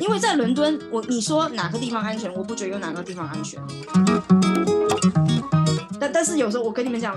[0.00, 3.60] 因为在伦敦，我你说哪个地方安全，我不觉得有哪个地方安全。
[6.00, 7.16] 但但是有时候我跟你们讲，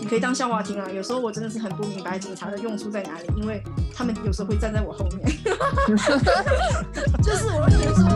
[0.00, 0.86] 你可以当笑话听啊。
[0.90, 3.62] 有时候我真的是很不明白警察的用处在哪里，因为
[3.94, 5.26] 他们有时候会站在我后面。
[7.22, 8.08] 就是我觉得说，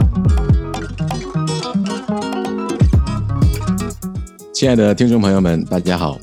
[4.53, 6.19] 亲爱的听众朋友们，大家好，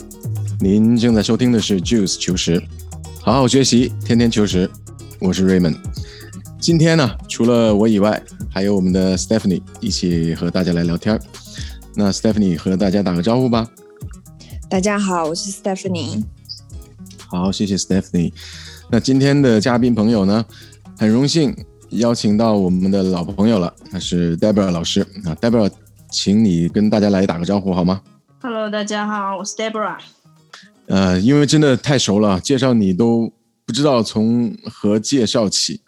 [0.59, 2.61] 您正在收听的是 Juice 求实，
[3.21, 4.69] 好好学习，天天求实。
[5.19, 5.77] 我是 Raymond。
[6.59, 8.21] 今天呢，除了我以外，
[8.51, 11.19] 还有我们的 Stephanie 一起和大家来聊天。
[11.95, 13.67] 那 Stephanie 和大家打个招呼吧。
[14.69, 16.23] 大家好，我是 Stephanie。
[17.27, 18.31] 好，谢谢 Stephanie。
[18.91, 20.45] 那今天的嘉宾朋友呢，
[20.97, 21.55] 很荣幸
[21.89, 25.33] 邀请到我们的老朋友了，他是 Deborah 老师啊。
[25.41, 25.71] Deborah，
[26.11, 28.01] 请你跟大家来打个招呼好吗
[28.41, 29.97] ？Hello，大家好，我是 Deborah。
[30.85, 33.33] 呃，因为真的太熟了，介绍你都
[33.67, 35.81] 不知道从何介绍起。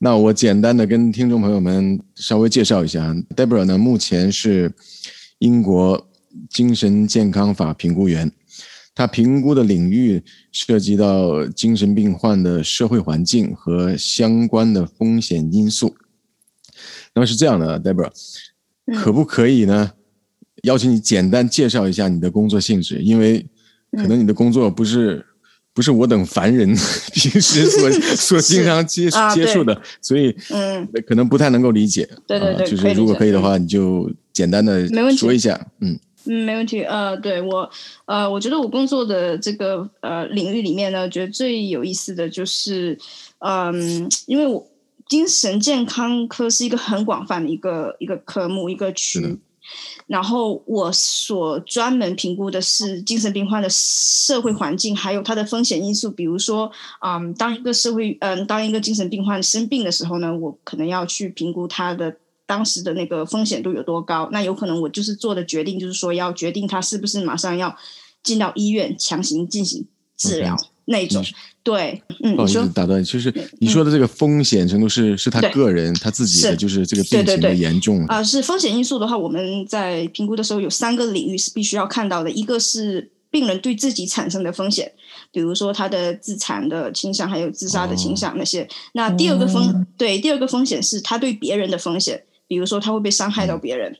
[0.00, 4.72] 那我简单的跟听众朋友们稍微介绍一下，Deborah 呢，目前是。
[5.40, 6.08] 英国
[6.48, 8.32] 精神健康法评估员，
[8.94, 15.94] 他评估的领域涉及到精神病患的社会环境和相关的风险因素。
[17.12, 18.10] 那么是这样的，Deborah，
[18.94, 19.92] 可不可以呢？
[20.62, 23.46] 邀请你简单介绍一下你的工作性质，因为
[23.92, 25.22] 可能你的工作不是
[25.76, 26.66] 不是我等凡人
[27.14, 32.08] 平时所 所经常接接触的，所以嗯，可能不太能够理解。
[32.26, 34.10] 对对对，就是如果可以的话，你就。
[34.36, 36.82] 简单的说一下，嗯嗯，没问题。
[36.82, 37.70] 呃，对我，
[38.04, 42.98] 呃，我觉得我工作的这个呃领域里面呢，觉得最有意思的就是，
[43.38, 44.68] 嗯，因为我
[45.08, 49.38] 精神健康科是一个很广泛的一个一个科目一个区，
[50.06, 56.10] 然后我所专门评估的是精神病患的社会环境，还有它的风险因素。
[56.10, 62.16] 比如说，嗯，当一个社会，嗯，当一个精神病患生病的时候呢，我可能要去评估他的。
[62.48, 64.28] 当时的那个风险度有多高？
[64.30, 67.76] 那有可能我就是做的决定，就是说要决定他是不是马上要
[68.22, 69.84] 进到医院强行进行
[70.16, 70.56] 治疗
[70.86, 71.24] 那种。
[71.62, 78.24] 对，嗯，不好意思打断，就是你说的这个风险程度是、嗯、是他个人他自己的，就是这个病情的严重啊、呃。
[78.24, 84.92] 是风险因素的话，我们在评估的时候有三个领域是必须要看到的，一个是病人对自己产生的风险，
[85.32, 88.62] 比如说他的自残的倾向，还有自杀的倾向那些。
[88.62, 92.22] 哦、那第二个风、嗯、对第二个风险是他对别人的风险。
[92.48, 93.96] 比如说，他会被伤害到别人，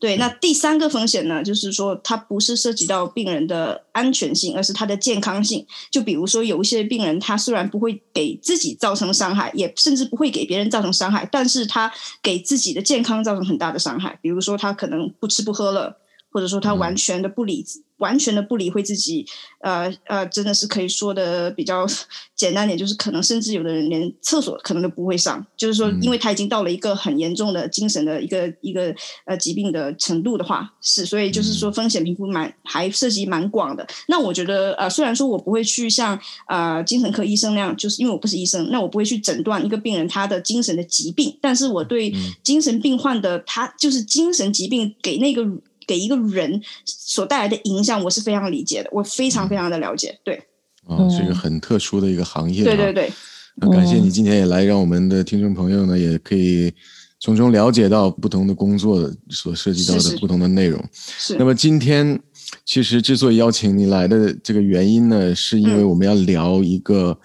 [0.00, 0.16] 对。
[0.16, 5.64] 那第三个风险呢，就是说，它不是涉及到病人的安全性，而是他的健康性。
[5.90, 14.18] 就比如说，有一些病人，他虽然不会给自己造成伤害，也甚至不会给别人造成伤害，但是他给自己的健康造成很大的伤害。
[14.22, 15.98] 比如说，他可能不吃不喝了，
[16.30, 17.64] 或者说他完全的不理。
[18.00, 19.26] 完全的不理会自己，
[19.58, 21.86] 呃呃，真的是可以说的比较
[22.34, 28.94] 简单点，就是可能甚至有的人连厕所可能都不会上，就是说，因为他已经到了一个很严重的精神的一个一个
[29.26, 33.86] 呃疾病的程度的话，是，所以就是说风险评估蛮还涉及蛮广的。
[34.08, 36.18] 那我觉得呃，虽然说我不会去像
[36.48, 42.10] 呃精神科医生那样，就是因为我不是医生，那我不会去诊断一个病人他的精神的疾病，但是我对
[42.42, 45.46] 精神病患的他就是精神疾病给那个。
[45.86, 50.18] 给一个人所带来的影响，我是非常理解的，我非常非常的了解。
[50.24, 50.42] 对，
[50.86, 52.64] 哦，是一个很特殊的一个行业。
[52.64, 53.12] 对对对。
[53.56, 56.72] 那感谢你今天也来，让我们的听众朋友呢，也可以
[57.18, 60.82] 从中了解到不同的工作所涉及到的不同的内容。
[60.92, 61.36] 是。
[61.36, 62.18] 那么今天
[62.64, 67.18] 其实之所以邀请你来的这个原因呢，是因为我们要聊一个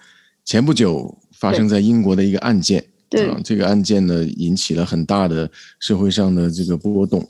[0.44, 2.84] 前不久发生在英国的一个案件。
[3.08, 3.30] 对。
[3.30, 7.26] 啊，这个案件呢，引起了很大的社会上的这个波动。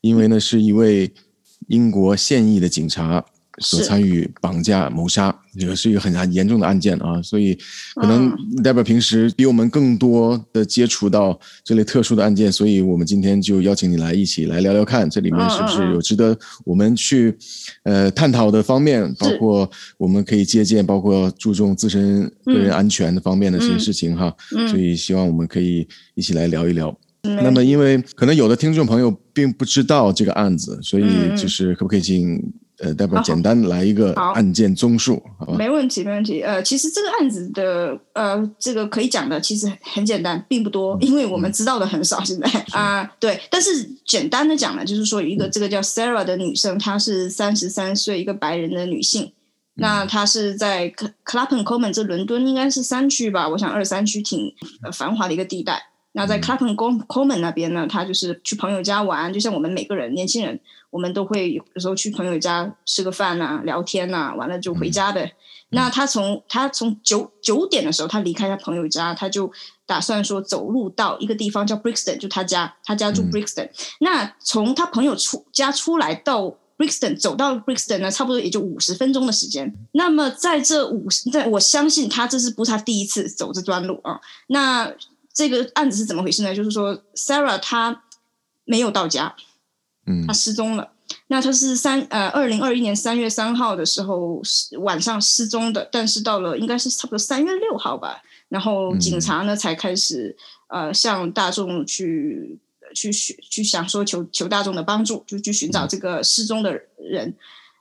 [0.00, 1.10] 因为呢，是一位
[1.68, 3.24] 英国现役的警察
[3.60, 7.58] 所参与绑架谋杀，这个是一个很严重的案件啊，所以
[7.96, 8.32] 可能
[8.62, 17.36] 代表平时比我们更多的接触到这类特殊的案件，所以我们今天就邀请你来一起来聊聊看，这里面是不是有值得我们去
[17.82, 24.32] 呃探讨的方面，包括我们可以借鉴，包括注重自身个人安全的方面的这些事情哈，
[24.70, 26.96] 所以希望我们可以一起来聊一聊。
[27.22, 31.04] 那么，因为可能有的听众朋友并不知道这个案子，所以
[31.36, 35.20] 就是可不可以请、嗯、呃代表简单来一个案件综述？
[35.38, 35.58] 好，好吧？
[35.58, 36.40] 没问题，没问题。
[36.42, 42.22] 呃，其实这个案子的呃这个可以讲的其实很简单，并不多，因为我们知道的很少。
[42.22, 43.40] 现在 啊、呃，对。
[43.50, 49.32] 但是简单的讲呢，就是说一个这个叫 Sarah 的女生，她是三十三岁，一个白人的女性。
[49.74, 50.90] 那她是在
[51.24, 53.48] Clapham Common，这伦敦应该是三区吧？
[53.48, 54.52] 我想二三区挺
[54.92, 55.82] 繁华的一个地带。
[56.18, 60.58] 那在 Clapham Common 那边呢，他就是去朋友家玩，就像我们每个人年轻人，
[60.90, 65.26] 我们都会有时候去朋友家吃个饭啊、聊天啊，完了就回家呗。
[65.26, 65.32] 嗯、
[65.70, 69.48] 那他从他从九九点的时候，他离开他朋友家，他就
[69.86, 73.66] 打算说走路到一个地方叫 Brixton，就他家，他家住 Brixton。
[73.66, 79.72] 嗯、那从他朋友出家出来到 Brixton，走到 Brixton 呢，差不多也就五十分钟的时间。
[79.92, 84.20] 那么在这五十，在我相信他这是不是他第一次走这段路啊？
[84.48, 84.92] 那
[85.38, 86.52] 这个案子是怎么回事呢？
[86.52, 88.02] 就是说，Sarah 她
[88.64, 89.36] 没有到家，
[90.04, 90.90] 嗯，她失踪了。
[91.28, 94.42] 那她是三呃，二零二一年三月三号的时候
[94.80, 100.36] 晚上失踪的，但是到了应该是差不多三月六号吧，然后警察呢才开始
[100.66, 102.58] 呃向大众去
[102.92, 107.32] 去寻去想说求求大众的帮助，就去寻找这个失踪的人。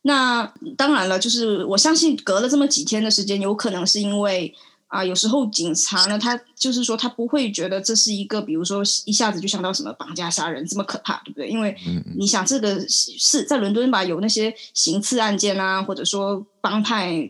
[0.03, 0.45] 那
[0.77, 4.53] 当然了，就是我相信隔了这么几天的时间，有可能是因为。
[4.87, 11.49] 啊，有时候警察呢，他就是说他不会觉得这是一个，比如说一下子就想到什么绑架杀人这么可怕，对不对？
[11.49, 11.75] 因为
[12.17, 17.29] 你想这个是在伦敦吧，有那些行刺案件啊，或者说帮派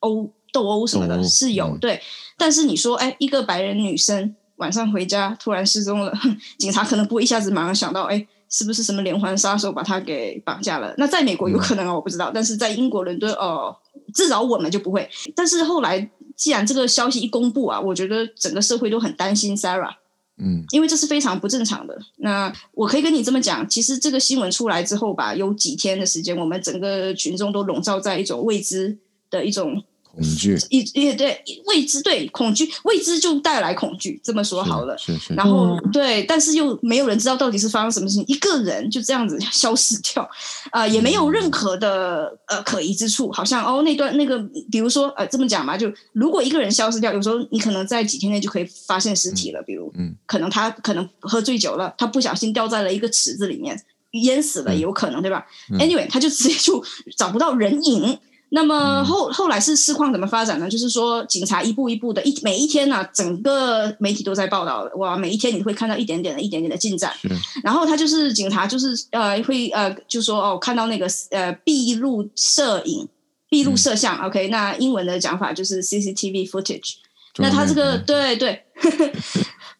[0.00, 2.00] 殴斗殴什么的，是有对。
[2.38, 6.16] 但是你说，哎，一个白人女生晚上回家突然失踪了，
[6.58, 10.94] 警察可能不会一下子马上想到，哎，是不是什么连环杀手把她给绑架了？
[10.96, 12.30] 那在美国有可能啊，我不知道。
[12.32, 13.76] 但是在英国伦敦，哦，
[14.14, 15.10] 至少我们就不会。
[15.34, 16.08] 但是后来。
[16.36, 19.94] 既然这个消息一公布啊，我觉得整个社会都很担心 Sarah，
[20.38, 21.98] 嗯，因为这是非常不正常的。
[22.16, 28.98] 那我可以跟你这么讲，其实这个新闻出来之后吧，有几天的时间，我们整个群众都笼罩在一种未知
[29.30, 29.82] 的一种。
[30.14, 34.20] 恐惧，也也对未知，对恐惧，未知就带来恐惧。
[34.22, 35.34] 这么说好了，是是。
[35.34, 40.22] 然后对，但是又没有人知道到底是发生什么事情，一个人就这样子 消失掉，
[40.70, 43.32] 啊、呃，也没有任何的呃可疑之处。
[43.32, 44.38] 好像哦，那段那个，
[44.70, 49.62] 比如说呃，这么讲嘛，就如果一个人消失掉，有时候你可能在几天内就可以发现尸体了。
[49.62, 53.80] 比如，嗯，可能他可能喝醉酒了，他不小心掉在了一个池子里面，
[54.12, 56.84] 淹死了，有可能，对吧？Anyway，他就直接就
[57.16, 58.18] 找不到人影。
[58.54, 60.70] 那么后后来是事况怎么发展呢？
[60.70, 67.12] 就是说，警察一步一步的，一每一天呢、啊，整个媒体都在报道，哇，每一天你会看到一点点的、一点点的进展。
[67.64, 73.08] 然后他就是警察，就是呃，会呃，就说哦，看到那个呃，闭路摄影、
[73.50, 76.94] 闭路摄像、嗯、，OK，那英文的讲法就是 CCTV footage。
[77.38, 78.64] 那他这个对对。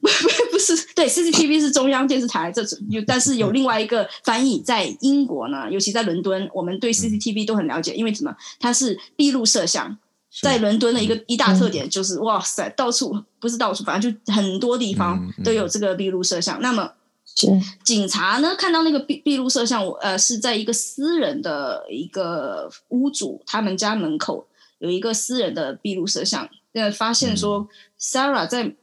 [0.52, 8.36] 不是，对，CCTV 是中央电视台，这种有，但是有另外一个翻译，在英国呢，尤其在伦敦，我们对 CCTV 都很了解，因为什么？
[8.60, 9.96] 它是闭路摄像，
[10.42, 16.60] 在伦敦的一个一大特点就是，哇塞，到处不是到处，反正就很多地方都有这个闭路摄像。
[16.60, 16.92] 那么，
[17.82, 24.46] 警察呢，看到那个闭闭路摄像，呃，是在一个私人的一个屋主他们家门口
[24.80, 27.66] 有一个私人的闭路摄像，呃，发现说
[27.98, 28.74] Sarah 在。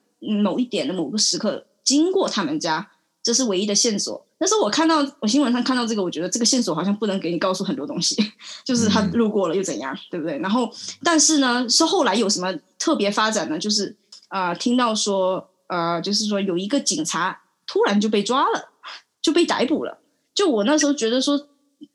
[0.44, 2.92] 某一点的某个时刻经过他们家，
[3.22, 4.26] 这是唯一的线索。
[4.38, 8.16] 但是我看到我新闻上看到这个，我觉得这个线索好像不能给你告诉很多东西，
[8.66, 10.40] 就是他路过了又怎样，对不对？
[10.40, 10.68] 然后，
[11.04, 13.60] 但是呢，是后来有什么特别发展呢？
[13.60, 13.96] 就是
[14.30, 18.70] 啊、呃，听到说呃，就是说有一个警察突然就被抓了，
[19.22, 20.00] 就被逮捕了。
[20.34, 21.50] 就我那时候觉得说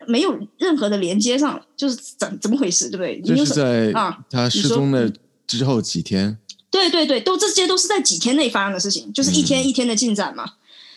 [0.07, 3.21] 没有任何的连接上，就是怎怎么回事，对不对？
[3.23, 5.13] 就是在啊，他失踪的
[5.47, 6.39] 之后几天。
[6.71, 10.45] 对对对，都这些都是在几天内发生的事情，就是一天一天的进展嘛。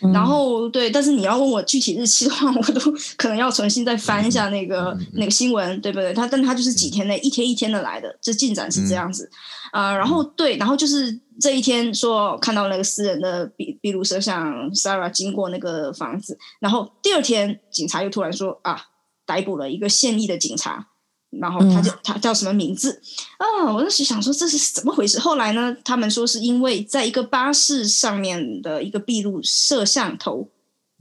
[0.01, 2.79] 嗯、然后对，但是你要问我具体日期的话， 我都
[3.17, 6.13] 可能要重新再翻一下那个、嗯、那个新闻，对不对？
[6.13, 9.29] 他但他就是几天内一天一天的来的，这进展是这样子
[9.73, 9.93] 啊。
[9.93, 18.81] 然后对，然后就是这一天说看到那个私人的闭闭路摄像，Sarah 经过那个房子，然后第二天警察又突然说啊，
[19.25, 20.87] 逮捕了一个现役的警察。
[21.29, 22.99] 然后他就他叫什么名字
[23.37, 23.71] 啊？
[23.71, 25.19] 我当时想说这是怎么回事。
[25.19, 30.47] 后来呢，他们说是因为在一个巴士上面的一个闭路摄像头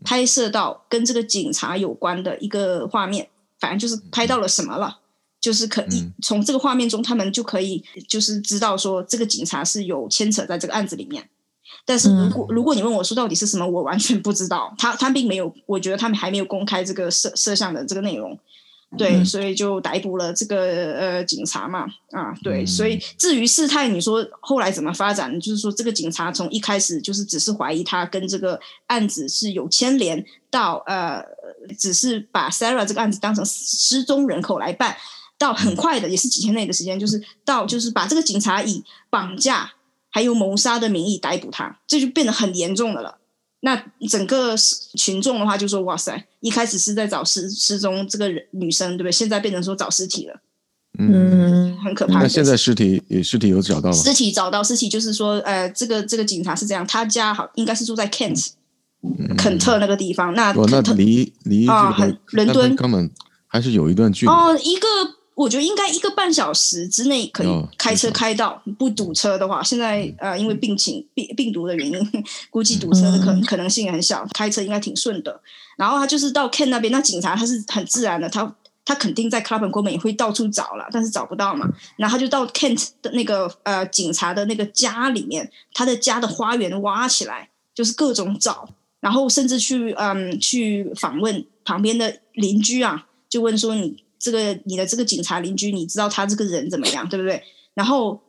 [0.04, 4.99] 拍摄到跟这个警察有关的一个画面，反正就是拍到了什么了，
[5.40, 11.26] 就是可以从这个画面中，他们就可以就是知道说这个警察是有牵扯在这个案子里面。
[11.87, 14.75] 但是如果如果你问我说到底是什么，我完全不知道。
[14.76, 18.38] 他他并没有，我觉得他们还没有公开这个摄摄像的这个内容。
[18.97, 25.38] 对，所以就逮捕了这个呃警察嘛，啊，对，所以至于事态，你说后来怎么发展？
[25.38, 31.23] 就是说这个警察从一开始就是只是怀疑他跟这个案子是有牵连，到呃
[31.78, 34.97] 只是把 Sarah 这个案子当成失踪人口来办，
[35.37, 39.71] 到很快的也是几天内的时间，就是到就是把这个警察以绑架
[40.09, 43.17] 还有谋杀的名义逮捕他，这就变得很严重的了。
[43.60, 43.76] 那
[44.08, 44.54] 整个
[44.96, 49.12] 群众的话就说：“哇塞，一开始是在找失失踪这个人女生，对不对？
[49.12, 50.40] 现在变成说找尸体了。”
[50.98, 52.22] 嗯，很可怕。
[52.22, 53.96] 那现在尸体尸体有找到吗？
[53.96, 58.48] 尸体找到，尸体就是说，呃，这个这个警察是这样，他家好应该是住在 Kent，
[59.36, 60.34] 肯特那个地方。
[60.34, 63.10] 那那离离啊，很伦敦根本
[63.46, 64.86] 还是有一段距离哦，一个。
[65.38, 75.40] 我觉得应该一个半小时之内可以开车开到，不堵车的话，现在呃因为病情病病毒的原因，估计堵车的可可能性也很小，开车应该挺顺的。
[75.76, 78.52] 然后他就是到 Kent 那边，那警察他是很自然的，他
[78.85, 81.68] 他肯定在 Clapham Common 也会到处找了，但是找不到嘛。
[81.97, 88.68] 然后他就到 Kent 的那个呃警察的那个家里面，他的家的花园挖起来，就是各种找，
[88.99, 94.02] 然后甚至去嗯去访问旁边的邻居啊，就问说你。
[94.18, 97.42] 这个你的这个警察邻居，你知道他这个人怎么样，对不对？
[97.75, 98.20] 然后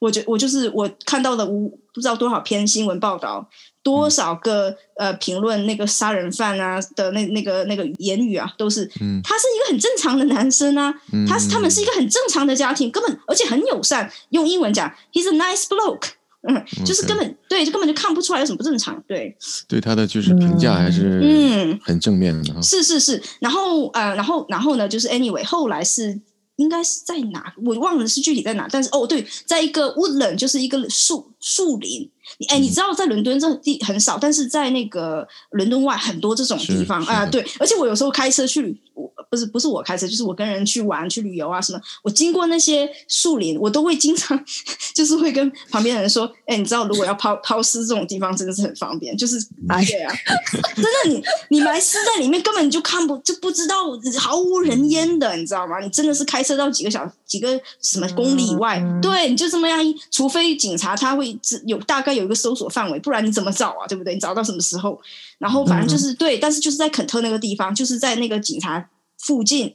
[0.00, 3.48] 我就我就是我看到的无不知道多少篇新闻报道，
[3.82, 8.84] 多少个呃评论那个杀人犯啊的那那个那个言语啊，都是，
[9.24, 10.92] 他是一个很正常的男生啊，
[11.26, 16.17] 他是他们是一个很正常的家庭，根本而且很友善，用英文讲，he's a nice bloke。
[16.42, 19.02] 嗯，就是根本.对，就根本就看不出来有什么不正常。
[19.08, 22.54] 对，对他的就是评价还是嗯很正面的。
[22.54, 26.20] 嗯、是是是，然后呃，然后然后呢，就是 anyway，后来是
[26.56, 32.10] 应该是在哪，我忘了是具体在哪，但是哦对，在一个 woodland，就是一个树树林。
[32.48, 37.30] 哎，你知道在伦敦这地很少，但是在那个伦敦外很多这种地方啊、呃。
[37.30, 38.78] 对，而且我有时候开车去。
[39.30, 41.78] 不是不是我开车，就是我跟人去玩去旅游啊什么。
[42.02, 44.42] 我经过那些树林，我都会经常
[44.94, 49.36] 就是会跟旁边的人说：“哎、欸，你知道如果要抛抛尸这种地方真的是很方便，就是
[49.68, 50.10] 哎呀，
[50.74, 53.84] 真的你你埋尸在里面根本就看不就不知道
[54.18, 55.78] 毫无人烟的，你知道吗？
[55.80, 59.78] 你真的是开车到几个小几个什么公里以外，嗯、对，你就这么样，
[60.10, 63.86] 除非警察他会有大概有一个搜索范围，不然你怎么找啊？
[63.88, 64.14] 对不对？
[64.14, 65.00] 你找到什么时候？
[65.38, 68.88] 然后反正就是、嗯、对，但是就是在肯特那个地方，就是在那个警察。
[69.20, 69.74] 附近，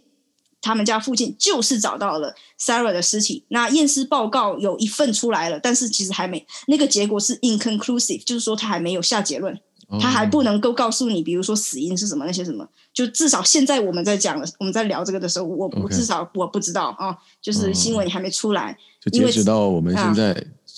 [0.62, 3.44] 他们家附近就是找到了 Sarah 的尸体。
[3.50, 9.60] 那验尸报告有一份出来了，但是其实还没那个结果是 inconclusive，就是说他还没有下结论，
[10.00, 12.66] 他还不能够告诉你，比如说死因是什么那些什么。
[12.94, 20.34] 就至少现在我们在讲了，我们在聊这个的时候，我我至少我不知道啊，就是新闻还没出来，就截止到我们现在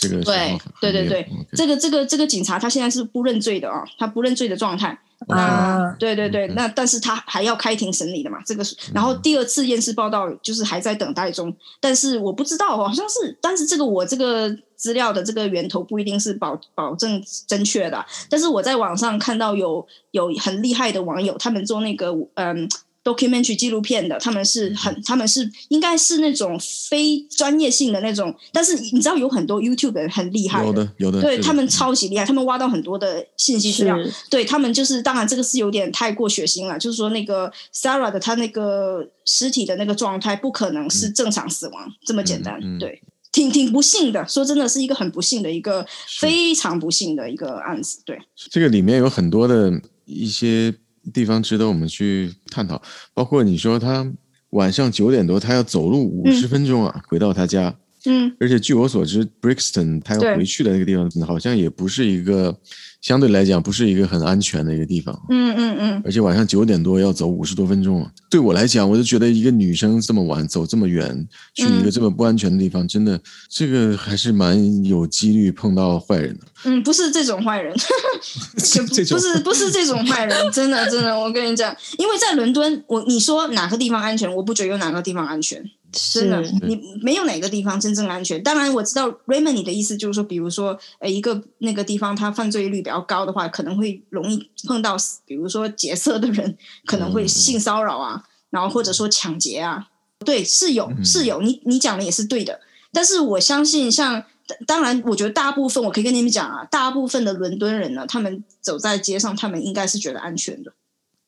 [0.10, 4.98] 这个对对对对，这个这个这个警察他现在是不认罪的啊，他不认罪的状态。
[5.30, 22.70] 啊，对对对，那但是他还要开庭审理的嘛，这个是，然后第二次验尸报道就是还在等待中，但是我不知道，好像是，但是这个我这个资料的这个源头不一定是保保证正确的，但是我在网上看到有有很厉害的网友，他们做那个嗯。
[23.06, 26.60] Documentary 纪录片的，他们是很，他们是应该是那种
[26.90, 33.96] 非专业性的那种，但是你知道有很多 YouTube 的人很厉害的，有的有的，对他们超级厉害，他们挖到很多的信息资料，
[34.32, 43.00] 对他们就是，当然这个是有点太过血腥了，就是说那个 Sarah 的他那个尸体的那个状态不可能是正常死亡、嗯、这么简单，嗯嗯、对，
[43.32, 45.86] 挺挺不幸的，说真的是一个很不幸的一个
[46.20, 48.20] 非常不幸的一个案子，对，
[48.50, 49.72] 这个里面有很多的
[50.06, 50.74] 一些。
[51.14, 52.82] 地方值得我们去探讨，
[53.14, 54.06] 包括你说他
[54.52, 57.76] 晚上九点多，他要走路五十分钟啊，嗯、回到他家。
[58.08, 62.56] 嗯，而且据我所知，Brixton 他要回去的那个地方，好像也不是一个
[63.02, 65.20] 相对来讲不是一个很安全的一个地方。
[65.30, 66.02] 嗯嗯嗯。
[66.06, 73.20] 而且晚上九点多要走五十多分钟啊，对我来讲，我就觉得一个女生这么晚走这么远，去一个这么不安全的地方，嗯、真的
[73.50, 76.46] 这个还是蛮有几率碰到坏人的。
[76.66, 77.74] 嗯，不是这种坏人，
[78.54, 85.64] 不是不是这种坏人，真的真的，我跟你讲，因为在伦敦，我你说哪个地方安全，我不觉得有哪个地方安全。
[85.96, 88.42] 真的，你没有哪个地方真正安全。
[88.44, 99.88] 当然，我知道 Raymond 你的意思就是说，比如说，呃，一个那个地方它犯罪率比较高的话，可能会容易碰到，比如说劫色的人，可能会性骚扰啊，然后或者说抢劫啊。
[100.26, 102.60] 对，是有是有，你你讲的也是对的。
[102.92, 104.26] 但是我相信像，像
[104.66, 110.74] 当然，我觉得大部分我可以跟你们讲啊，大部分的伦敦人呢，他们走在街上，他们应该是觉得安全的。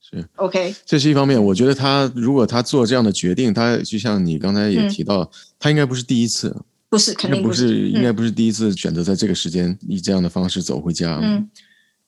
[0.10, 1.44] 是 OK，这是一方面。
[1.44, 6.56] 我觉得他如果他做这样的决定，他就像你刚才也提到，嗯、他应该不是第一次，
[6.90, 11.20] 不是，肯定不是，不是应该不是第一次选择在这个时间以这样的方式走回家。
[11.22, 11.50] 嗯，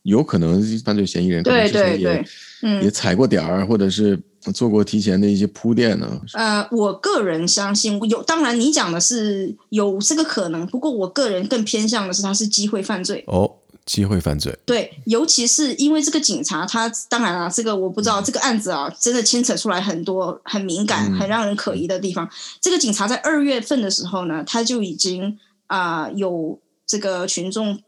[0.04, 2.26] 有可能犯罪嫌疑人可能之前也对对对，
[2.62, 4.18] 嗯，也踩过点儿，或者是
[4.54, 6.22] 做过提前的一些铺垫呢。
[6.36, 13.26] 呃，我个人相信有，当然你讲的是有这个可能，不过我个人更偏向的是他是机会犯罪。
[13.28, 13.58] 哦。
[13.90, 22.24] 机会犯罪，对，尤其是因为这个警察，他当然啊，这个我不知道，这个案子啊，真的牵扯出来很多很敏感、很让人可疑的地方。
[22.24, 22.30] 嗯、
[22.62, 27.82] 这个警察在二月份的时候呢，他就已经啊、呃、有这个群众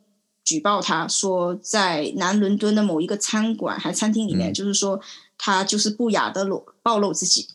[0.44, 5.00] 举报他说，在南伦敦的某一个餐馆还餐厅里面，嗯、就是说
[5.38, 7.48] 他就是不雅的裸暴露自己。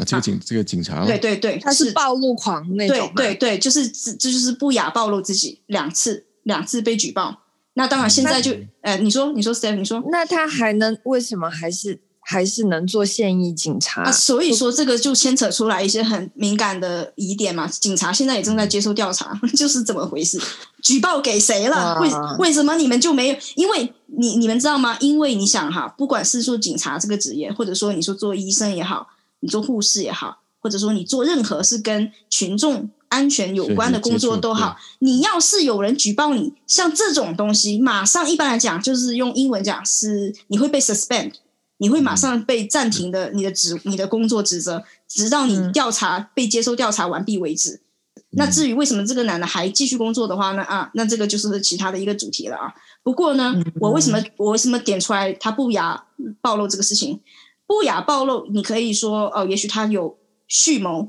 [0.00, 7.41] 啊，这个警、啊、这个警察，对对对，他是暴露狂那种，对对对，就是这就是不雅暴露自己两次两次被举报。
[7.74, 12.00] 那当然现在就，呃，你说你说 Steph 你说，那他还能为什么还是？
[12.24, 17.66] 还是能做现役警察啊，所以说这个就牵扯出来一些很敏感的疑点嘛。
[17.66, 20.40] 警察现在也正在接受调查， 就是怎么回事？
[20.84, 21.98] 举报给谁了？
[22.00, 23.36] 为为什么你们就没有？
[23.56, 24.96] 因为你你们知道吗？
[25.00, 29.08] 因为你想哈，不管是做警察这个职业，或者说你说做医生也好，
[29.40, 41.32] 你做护士也好，或者说你做任何是跟群众安全有关的工作都好，你要是有人举报你，像这种东西，马上一般来讲就是用英文讲是你会被 suspend。
[41.78, 47.80] 你会马上被暂停的，你的职、你的工作职责，直到你调查、嗯、被接受调查完毕为止。
[48.36, 50.62] 那至于为什么这个男的还继续工作的话呢？
[50.62, 52.72] 啊，那这个就是其他的一个主题了啊。
[53.02, 56.04] 不过呢，我为什么我为什么点出来他不雅
[56.40, 57.20] 暴露这个事情？
[57.66, 60.16] 不雅暴露，你可以说哦，也许他有
[60.46, 61.08] 蓄谋，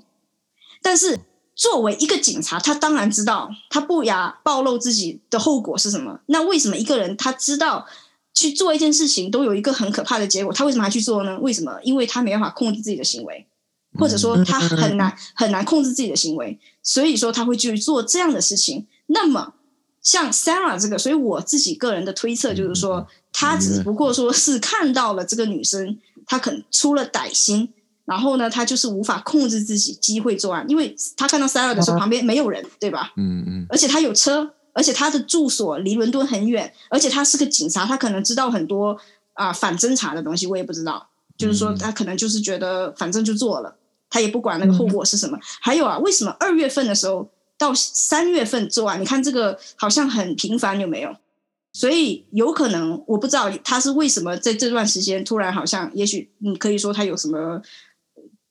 [0.81, 1.19] 但是
[1.55, 6.19] 作为一个警察，他当然知道他不雅暴露自己的后果是什么。
[6.27, 7.86] 那为什么一个人他知道？
[8.36, 11.38] 去做一件事情都有一个很可怕的结果，他为什么还去做呢？
[11.39, 11.79] 为什么？
[11.83, 13.45] 因为他没办法控制自己的行为，
[14.00, 18.88] 或者说他很难很难控制自己的行为，所以说他会去做这样的事情。
[19.05, 19.53] 那么
[20.01, 27.72] 像 Sarah 这个，所以我自己个人的推测就是说，他只不过说是看到了这个女生，他可能出了歹心，
[28.05, 33.13] 然后呢，他就是无法控制自己，机会作案，因为他看到 Sarah 的时候旁边没有人，对吧？
[33.17, 34.53] 嗯嗯，而且他有车。
[34.75, 38.98] 而且他的住所离伦敦很远，而且他是个警察，他可能知道很多
[39.33, 41.10] 啊、呃、反侦查的东西，我也不知道。
[41.38, 43.75] 就是说，他可能就是觉得反正就做了，
[44.10, 45.38] 他也不管那个后果是什么。
[45.38, 49.00] 嗯、还有啊，为什么二月份的时候到三月份作案？
[49.00, 51.15] 你看这个好像很频繁，有没有？
[51.74, 57.62] 所以有可能我不知道他是为什么在这段时间突然好像，也许你可以说他有什么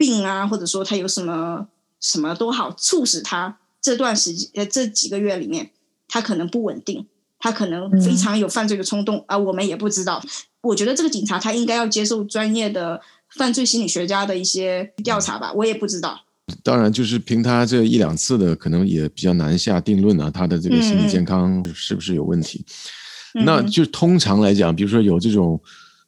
[0.02, 1.68] 病啊，或者说他有什么
[2.00, 5.70] 什么都好，促使他这段时间呃这几个月里面。
[6.14, 7.06] 他可能不稳定，
[7.38, 9.38] 他可能非常有犯罪的冲动啊、嗯呃！
[9.38, 10.22] 我们也不知道。
[10.60, 15.50] 我觉得这个警察他应该要接受专业的犯罪心理学家的一些调查吧。
[15.54, 16.20] 我也不知道。
[16.62, 20.30] 当然，就是凭他这一两次的，可能也比较难下定论啊。
[20.30, 22.62] 他的这个心理健康是不是有问题？
[23.32, 25.58] 嗯、那就通常来讲，比如说有这种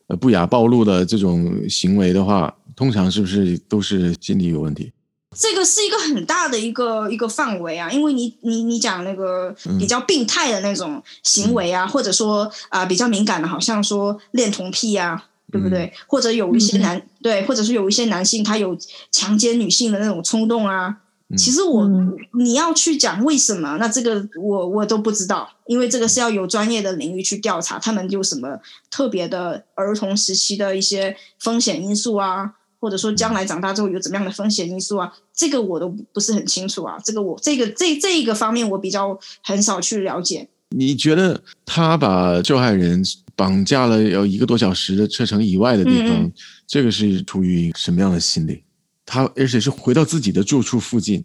[0.08, 4.92] 呃不雅暴露的这种行为的话，通常是不是都是心理有问题？
[5.36, 15.86] 这个是一个很大的一个一个范围啊，因为你你你讲那个比较病态的那种行为啊，嗯、或者说啊、呃、比较敏感的，好像说恋童癖啊，对不对？
[15.86, 18.78] 嗯、或者有一些男、嗯、对，或者是有一些男性他有
[19.10, 20.98] 强奸女性的那种冲动啊。
[21.30, 32.54] 嗯、其实我、嗯、你要去讲为什么，那这个我我都不知道，因为这个是要有专业的领域去调查，他们有什么特别的儿童时期的一些风险因素啊。
[32.84, 35.10] 或者说将来长大之后有怎么样的风险因素啊？
[35.32, 36.98] 这个我都不是很清楚啊。
[37.02, 40.46] 这个我这个这这一个方面我比较很少去了解。
[40.68, 43.02] 你觉得他把受害人
[43.34, 46.32] 绑架了要一个多小时的车程以外的地方，嗯、
[46.66, 48.62] 这个是出于什么样的心理？
[49.06, 51.24] 他而且是回到自己的住处附近。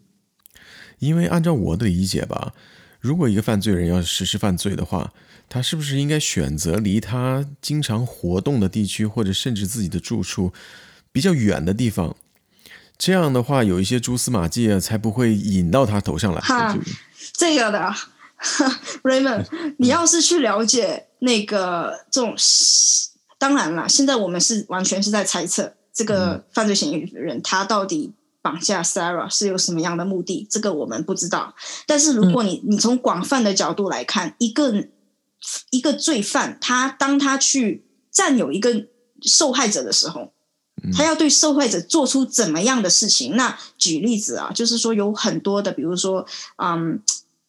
[1.00, 2.54] 因为按照我的理解吧，
[3.02, 5.12] 如果一个犯罪人要实施犯罪的话，
[5.50, 10.54] 他是不是应该选择离他经常活动的地区，或者甚至自己的住处？
[11.12, 12.15] 比较远的地方，
[12.98, 16.39] 这样的话有一些蛛丝马迹啊，才不会引到他头上来。
[16.41, 16.78] 哈，
[17.34, 17.93] 这个的，
[19.04, 22.36] Raymond，你要是去了解那个这种，
[23.38, 31.56] 当然了，现在我们是完全是在猜测这个犯罪嫌疑人他到底绑架 Sarah 是有什么样的目的，这个我们不知道。
[31.88, 34.88] 但是如果你你从广泛的角度来看，一个
[35.72, 38.86] 一个罪犯，他当他去占有一个
[39.24, 40.34] 受害者的时候。
[40.94, 43.36] 他要对受害者做出怎么样的事情？
[43.36, 46.26] 那举例子啊，就是说有很多的，比如说，
[46.58, 47.02] 嗯，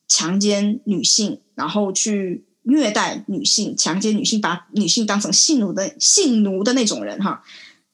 [0.08, 7.42] 强奸女性，然后去虐待女性，强奸女性，把女性当成性奴的性奴的那种人哈，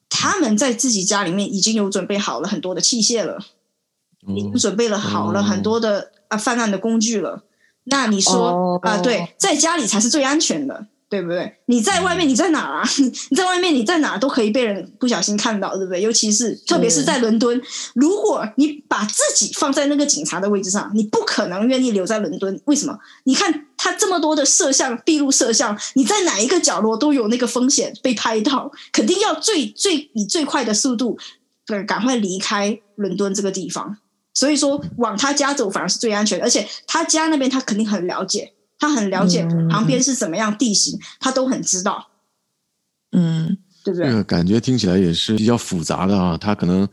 [0.08, 3.38] 他们在自己家里面已经有准备好了很多的器械了，
[4.28, 7.44] 已经准备了好了很多的啊犯案的工具了。
[7.84, 10.88] 那你说啊，对，在家里才是最安全的。
[11.08, 11.56] 对不对？
[11.66, 12.82] 你在外面，你在哪啊？
[13.30, 16.02] 你在外面，你在哪都可以被人不小心看到，对不对？
[16.02, 17.62] 尤其是特别是在伦敦，
[17.94, 22.60] 如果你把自己放在那个警察的位置上，你不可能愿意留在伦敦。
[22.64, 22.98] 为什么？
[23.24, 31.16] 你看他这么多的摄像、闭路摄像，你在哪一个角落都有那个风险被拍到，肯定要最最以最快的速度，
[31.66, 33.98] 对，赶快离开伦敦这个地方。
[34.34, 38.52] 所以说，往他家走反而是最安全，而且他家那边他肯定很了解。
[38.78, 42.08] 他很了解旁边是怎么样地形，嗯、他都很知道，
[43.12, 44.08] 嗯，对不对？
[44.08, 46.36] 这个感觉听起来也是比较复杂的啊。
[46.36, 46.86] 他可能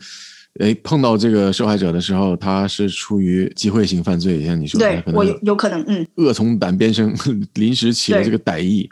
[0.60, 7.12] 哎，碰到这个受害者的时候，他是出于机会性犯罪，像你说的，对我有有可能，嗯，恶从胆边生，
[7.54, 8.88] 临时起了这个歹意，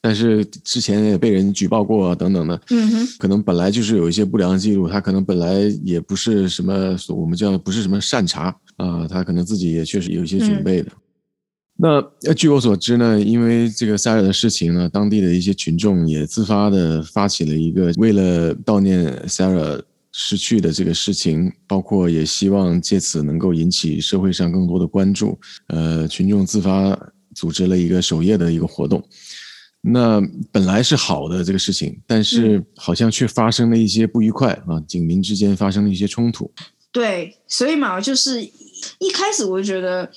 [0.00, 10.90] 但是之前也被人举报过等等的，嗯哼，可能本来就是有一些不良记录，他可能本来也不是什么我们叫不是什么善茬啊，他可能自己也确实有一些准备的。
[10.90, 10.98] 嗯、
[11.76, 12.02] 那
[12.34, 19.82] 据我所知呢，因为这个 Sarah 的事情呢，当地的一些群众也自发的发起了一个为了悼念 Sarah。
[20.18, 25.38] 失去的这个事情，包括也希望借此能够引起社会上更多的关注。
[25.66, 26.98] 呃，群众自发
[27.34, 29.06] 组织了一个守夜的一个活动。
[29.82, 30.18] 那
[30.50, 36.50] 本来是好的这个事情，但是好像却发生了一些不愉快啊，警民之间发生了一些冲突。
[36.90, 40.10] 对，所以嘛，就是一开始我就觉得，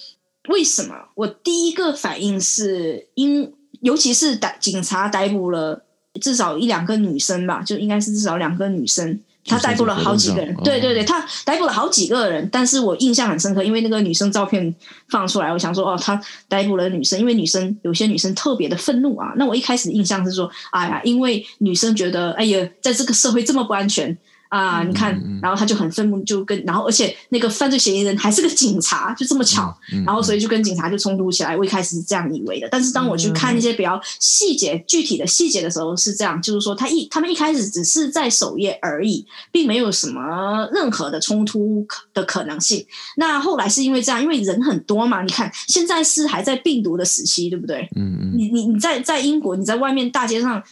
[0.47, 5.83] 为什么我第一个反应是因，尤其是逮警察逮捕了
[6.21, 9.19] 至少一两个女生吧，就应该是至少两个女生。
[9.45, 14.75] 他逮捕了好几个人，对对对，他逮捕了好几个人，但是我印象很深刻，因为那个女生照片
[15.07, 19.33] 放出来，我想说，哦，他逮捕了女生，因为女生有些女生特别的愤怒啊。
[19.37, 24.15] 那我一开始的印象是说，哎呀，因为女生觉得，哎呀，在这个社会这么不安全。
[24.49, 29.71] 啊，你看，然后他就很愤怒，就跟然后而且那个犯罪嫌疑人还是个警察，就这么巧，
[30.03, 31.55] 然后所以就跟警察就冲突起来。
[31.55, 42.83] 我一开始是这样以为的，但是当我去看一些比较细节、具体的细节的时候，是这样，就是说他一他们一开始只是在守夜而已，并没有什么任何的冲突的可能性。
[43.17, 47.87] 那后来是因为这样，因为人很多嘛，你看现在是还在病毒的时期，对不对？
[47.95, 50.63] 嗯嗯，你你你在在英国，你在外面大街上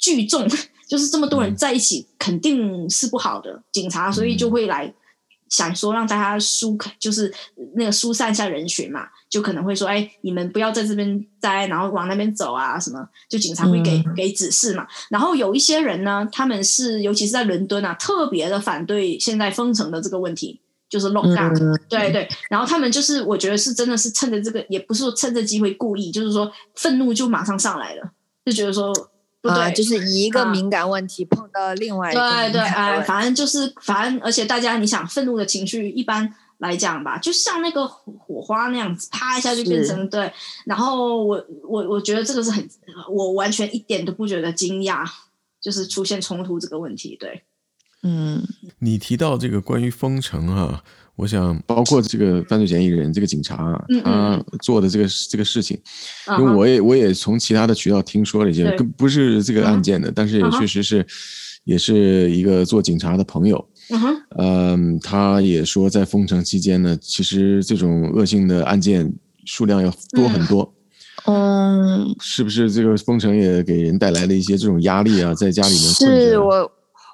[0.00, 0.48] 聚众。
[0.88, 3.52] 就是这么多人在一起，肯定是不好的。
[3.52, 4.92] 嗯、警察所以就会来
[5.50, 7.32] 想说让大家疏开，就是
[7.76, 13.06] 那个疏散一下人群嘛，就可能会说，哎，你们不要在这边待，然后往那边走啊，什么？
[13.28, 14.86] 就警察会给、嗯、给指示嘛。
[15.10, 21.80] 然后有一些人呢，他们是尤其是在伦敦啊，特别的反对现在封城的这个问题，就是 lockdown、嗯。
[21.88, 22.28] 对对。
[22.50, 28.10] 然后他们就是，我觉得是真的是趁着这个，也不是说趁着机会故意，就是说愤怒就马上上来了，
[28.46, 28.92] 就觉得说。
[29.40, 32.52] 不对、啊，就是一个敏感问题碰到另外一个敏感问题。
[32.52, 40.32] 对对，哎，反正就是，反正而且大家，你想，愤怒的情绪一般来讲吧，就像那个火花那样子，啪一下就变成对。
[40.66, 42.68] 然后我我我觉得这个是很，
[43.10, 45.04] 我完全一点都不觉得惊讶，
[45.60, 47.16] 就是出现冲突这个问题。
[47.18, 47.44] 对，
[48.02, 48.42] 嗯，
[48.80, 50.82] 你提到这个关于封城哈。
[51.18, 55.76] 我想，包括这个犯罪嫌疑人，这个警察，他做的这个这个事情，
[56.38, 61.04] 因为我也我也从其他的渠道听说了一些，不是这个案件的，但是也确实是，
[61.64, 63.68] 也是一个做警察的朋友，
[64.38, 69.12] 嗯他也说在封城期间呢，其实这种恶性的案件
[69.44, 70.72] 数量要多很多，
[71.26, 76.70] 嗯，是不是这个封城也给人带来了一些这种压力啊，在家里面困是我。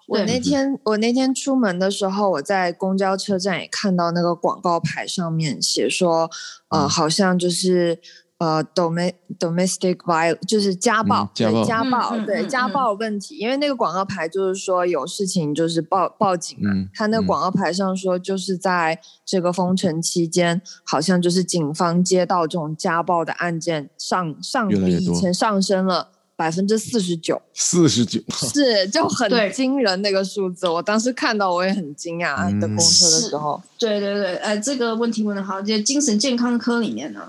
[0.07, 6.31] 我那天我那天出门的时候，我在公交车站也看到那个广告牌上面写说，
[6.69, 7.99] 呃，好像就是
[8.39, 13.39] 呃，domestic domestic violence 就是家暴，家暴，家暴，对家暴问题。
[13.39, 16.71] 因为那个广告牌就是说有事情就是报报警嘛。
[16.93, 26.11] 他那个广告牌上说就是在这个封城期间，好像就是警方接到这种家暴的案件上上比以前上升了。
[26.37, 30.69] 百分之四十九，四十九是就很惊人那个数字。
[30.69, 32.35] 我当时看到我也很惊讶。
[32.59, 35.63] 的公车的时候，对对对，哎，这个问题问得好。
[35.63, 37.21] 就精神健康科里面呢，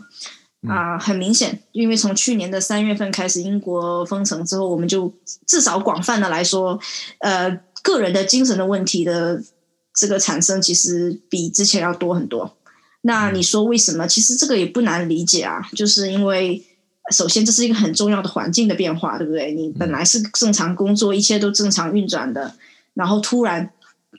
[0.67, 5.13] 啊、呃，很明显，因为从去年的三月份开始，英国封城之后，我们就
[5.47, 6.79] 至少广泛的来说，
[7.19, 9.41] 呃，个人的精神的问题的
[9.93, 12.57] 这个产生，其实比之前要多很多。
[13.01, 14.07] 那你说为什么？
[14.07, 16.63] 其实这个也不难理解啊，就是因为。
[17.11, 19.53] 首先，这是一个很重要的环境的变化，对不对？
[19.53, 22.55] 你本来是正常工作，一切都正常运转的，
[22.95, 23.69] 然后突然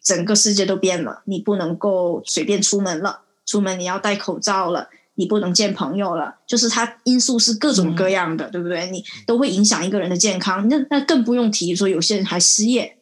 [0.05, 8.89] 整个世界都变了，你不能够随便出门了，出门你要戴口罩了，你不能见朋友了，就是它因素是各种各样的，嗯、对不对？
[8.91, 12.97] 你都会影响一个人的健康，那那更不用提说有些人还失业，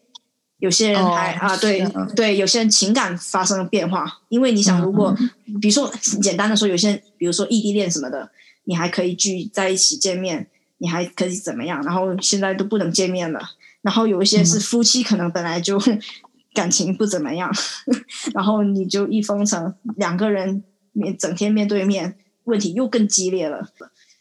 [0.61, 5.93] 有些人还、哦、啊，对对，有些人情感发生了变化，因为你想，如果、嗯、比如说
[6.23, 8.31] 简单的说，有些人比如说异地恋什么的。
[8.65, 10.49] 你还可以聚在一起见面，
[10.79, 11.83] 你还可以怎么样？
[11.83, 13.41] 然后现在都不能见面了。
[13.83, 15.79] 然后有一些是夫妻，可能本来就
[16.55, 17.53] 感情不怎么样，
[17.87, 23.69] 嗯、 然后你就一封城，两个人面整天面对面，问题又更激烈了。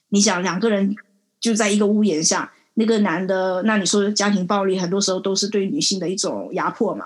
[0.09, 0.95] 你想两个人
[1.39, 7.05] 就在一个屋檐下，那个男的，那你说家庭暴力很多时候都是对女性的一种压迫嘛？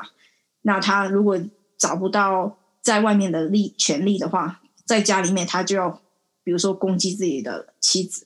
[0.63, 1.39] 那他如果
[1.77, 6.01] 找不到在外面的力权利的话，在家里面他就要。
[6.47, 8.25] 比如说攻击自己的妻子，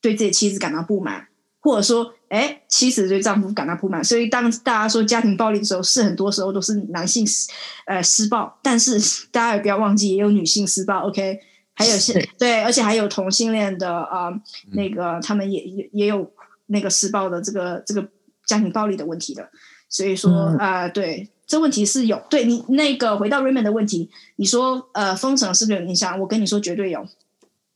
[0.00, 1.28] 对自己妻子感到不满，
[1.60, 7.48] 或者说，哎，妻子对丈夫感到不满，所以当大家说家庭暴力的时候，是很多时候都是男性施
[7.86, 8.98] 呃施暴，但是
[9.30, 11.38] 大家也不要忘记，也有女性施暴，OK？
[11.74, 14.40] 还有是，对，而且还有同性恋的啊、呃，
[14.72, 16.28] 那个他们也也也有
[16.66, 18.08] 那个施暴的这个这个
[18.46, 19.48] 家庭暴力的问题的，
[19.88, 22.20] 所以说啊、对，这问题是有。
[22.28, 26.18] 对你那个回到 Raymond 的问题，你说呃，封城是不是有影响？
[26.18, 27.06] 我跟你说绝对有。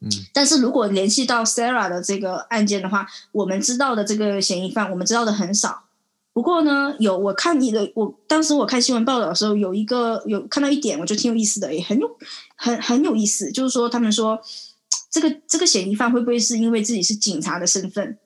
[0.03, 5.85] 嗯，但是如果联系到 Sarah 的这个案件的话，我们知道的这个嫌疑犯，我们知道的很少。
[6.35, 12.11] 不过呢，有我看你的，我当时我看新闻报道的时候，有一个有看到一点，我觉得挺有意思的，也很有
[12.57, 14.41] 很很有意思，就是说他们说
[15.11, 18.19] 这个这个嫌疑犯会不会是因为自己是警察的身份，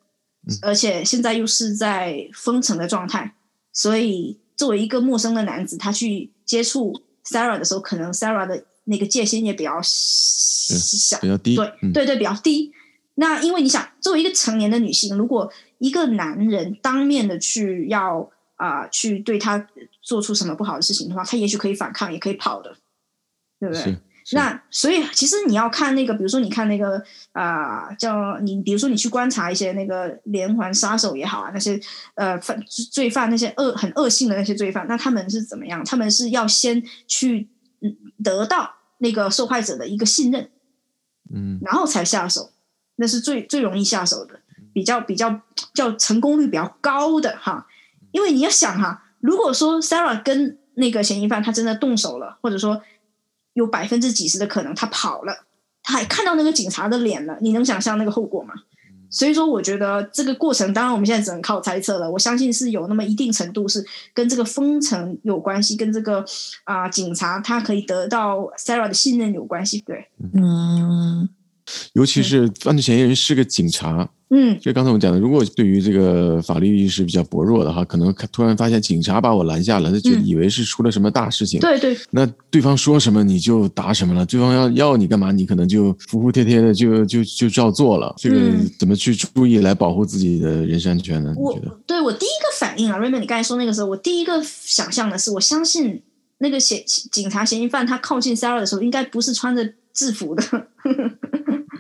[0.62, 3.34] 而且现在又是在封城的状态，
[3.72, 12.72] 所以作为一个陌生的男子，他去接触 Sarah 的时候，可能 Sarah 的那个戒心也比较小，比较低，对、嗯、对对，比较低。
[13.14, 19.66] 那因为你想，作为一个成年的女性，如果一个男人当面的去要啊、呃、去对她
[20.03, 22.77] 做出什么不好的事情的话，她也许可以反抗，也可以跑的，
[23.61, 23.96] 对不对？
[24.33, 31.81] 那所以其实你要看那个，比如说你看那个啊、呃，叫你，比如说你去观察一些那个连环杀手也好啊，那些
[32.16, 32.61] 呃犯
[32.92, 35.85] 罪犯，那些恶很恶性的那些罪犯，那他们是怎么样？
[35.85, 37.49] 他们是要先去
[38.25, 40.50] 得到那个受害者的一个信任，
[41.35, 42.50] 嗯，然后才下手。
[42.96, 44.40] 那是最最容易下手的，
[44.72, 45.42] 比较比较
[45.74, 47.66] 叫成功率比较高的哈，
[48.11, 52.82] 因为你要想哈，如果说 Sarah 跟那个嫌疑犯他真的动手了，或者说
[53.52, 55.44] 有百分之几十的可能他跑了，
[55.82, 58.54] 他还看到那个警察的脸了，你能想象那个后果吗？
[59.16, 62.11] 所以说，我觉得这个过程，当然我们现在只能靠猜测了。
[62.11, 66.22] 我相信是有那么一定程度是跟这个封城有关系，跟这个
[66.64, 69.83] 啊、呃、警察他可以得到 Sarah 的信任有关系。
[69.87, 71.26] 对，嗯。
[71.94, 88.37] 尤其是犯罪嫌疑人是个警察，嗯，就刚才我们讲的，如果对于这个法律意识比较薄弱的话，可能突然发现警察把我拦下了，他就以为是出了什么大事情，对对，那对方说什么你就答什么了，对方要要你干嘛，你可能就服服帖帖的就就就照做了，这个
[88.79, 91.35] 怎么去注意来保护自己的人身安全呢？
[91.37, 96.02] 我对我第一个反应啊，Raymond，你刚才说那个时候，我第一个想象的是，我相信
[96.38, 100.42] 那个嫌警察嫌疑犯他靠近 Sarah 的时候，应该不是穿着制服的。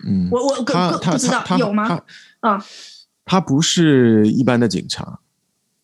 [0.06, 2.00] 嗯，我我他他不知道有吗？
[2.40, 2.62] 啊，
[3.24, 5.18] 他不是一般的警察，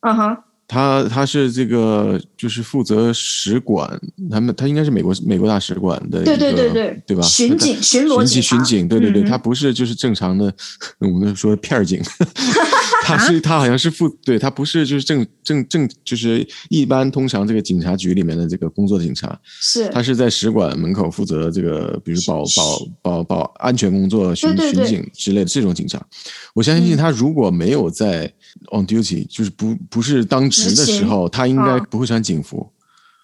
[0.01, 7.23] 嗯哼，他他是这个就是负责使馆，他们他应该是美国美国大使馆的，对对对对，对吧？
[7.23, 10.51] 巡警巡逻巡巡警，对对对，他不是就是正常的，
[10.99, 12.01] 我们说片儿警。
[13.05, 26.01] 他是他好像是负，对，他不是就是正正正就是一般通常这个警察局里面的这个工作警察，是他是在使馆门口负责这个比如保保保保安全工作巡巡警之类的这种警察。
[26.55, 28.33] 我相信他如果没有在
[28.71, 32.71] on duty，就是不不是当值的时候，他应该不会穿警服。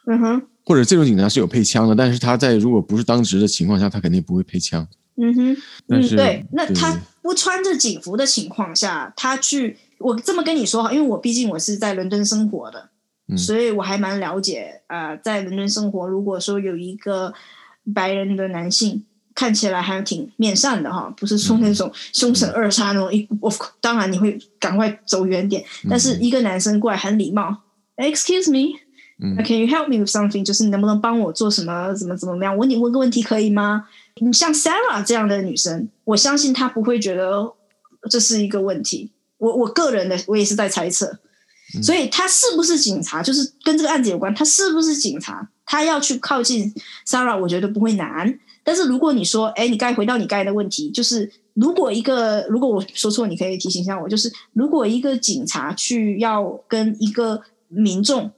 [0.06, 4.86] 嗯哼，或者这种警察是有配枪的，但是他在如果不是当值的情况下，他肯定不会配枪。
[5.16, 5.56] 嗯哼，
[5.88, 6.98] 嗯对，那他。
[7.20, 12.88] 不穿着警服的情况下，他去，我这么跟你说哈，因为我毕竟我是在伦敦生活的，
[13.28, 14.80] 嗯、所以我还蛮了解。
[14.86, 17.34] 呃，在伦敦生活，如果说有一个
[17.94, 19.04] 白人的男性
[19.38, 25.64] 看起来还挺面善的哈，不是说那种凶神恶煞那种，一、嗯，我当然你会赶快走远点。
[25.88, 27.56] 但是一个男生过来很礼貌、
[27.94, 30.44] 嗯、，Excuse me，Can you help me with something？
[30.44, 31.94] 就是你能不能帮我做什么？
[31.94, 32.52] 怎么怎么样？
[32.52, 33.84] 我问你问个问题可以吗？
[34.20, 37.54] 你像 Sarah 这样的女生，我相信她不会觉得
[38.10, 39.12] 这是一个问题。
[39.36, 41.20] 我我个人的，我也是在猜测。
[41.80, 44.34] 所以她是不是警察，就是跟这个案子有关。
[44.34, 46.74] 她是不是警察，她要去靠近
[47.06, 48.36] Sarah，我觉得不会难。
[48.68, 54.06] 但是如果你说，哎，你该回到你刚才的问题，就是如果一个，如果我说错，你可以提醒一下我。
[54.06, 58.30] 就是如果一个警察去要跟一个民众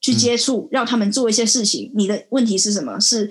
[0.00, 2.98] 去接触，让他们做一些事情，你的问题是什么？
[2.98, 3.30] 是？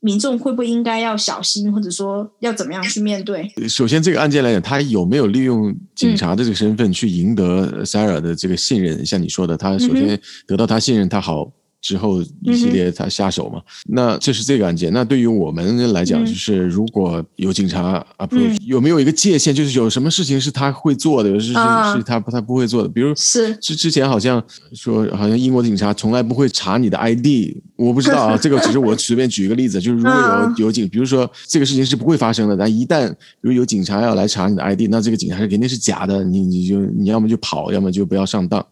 [0.00, 3.50] 民众会不会应该要小心，或者说要怎么样去面对？
[3.66, 9.00] 首先，这个案件来讲，他有没有利用警察的这个身份去赢得 Sarah 的这个信任？
[9.00, 11.50] 嗯、像你说的，他首先得到他信任，他好。
[11.86, 14.92] 之后一系列他下手嘛，嗯、那这是这个案件。
[14.92, 19.54] 那对于我们来讲，就是如果有警察 approve，、嗯、有没有一个界限？
[19.54, 22.88] 就是有什么事情是他会做的，有什么事情是他他不会做的。
[22.88, 24.42] 比如是之之前好像
[24.74, 28.36] 说，好像英国警察从来不会查你的 ID，我不知道啊。
[28.42, 30.12] 这个只是我随便举一个例子，就是如果
[30.58, 38.64] 有有警，比如说这个事情是不会发生的，但一旦比如有警察要来查你的 ID，那这个警察是肯定是假的，你你就你要么就跑，要么就不要上当。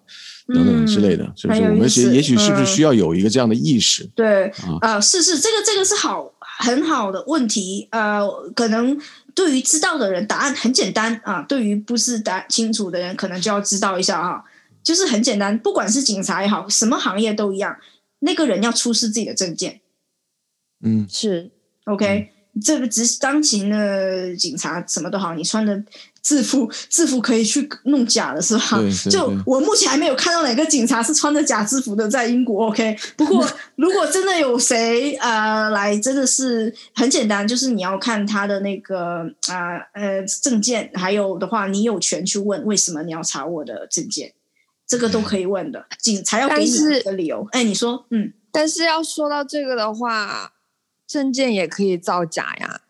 [0.46, 1.62] 等等之类的，是不是？
[1.62, 1.88] 我们也
[2.20, 4.04] 许是不是需要有一个这样的意识？
[4.14, 7.88] 对啊，是是，这个这个是好很好的问题。
[7.90, 8.20] 呃，
[8.54, 9.00] 可能
[9.35, 14.44] 对于知道的人，答案很简单啊；对于不是答清楚的人，可能就要知道一下啊。
[14.83, 17.76] 就是很简单，不管是警察也好，什么行业都一样，
[18.18, 19.80] 那个人要出示自己的证件。
[20.85, 21.50] 嗯，是
[21.85, 22.30] OK。
[22.62, 25.83] 这个执当勤的警察什么都好，你穿的
[26.25, 28.79] 制服，制服可以去弄假的是吧？
[28.79, 32.67] 对对对，就我目前还没有看到哪个警察是穿着假制服的，在英国。
[32.67, 44.33] OK，不过 如果真的有谁呃来，真的是很简单，就是你要看他的那个啊呃，呃证件，还有的话，你有权去问为什么你要查我的证件，
[44.89, 47.47] 这个都可以问的，警察要给你的理由。
[47.53, 50.53] 哎，你说，嗯，但是要说到这个的话。
[51.07, 52.81] 证件也可以造假呀！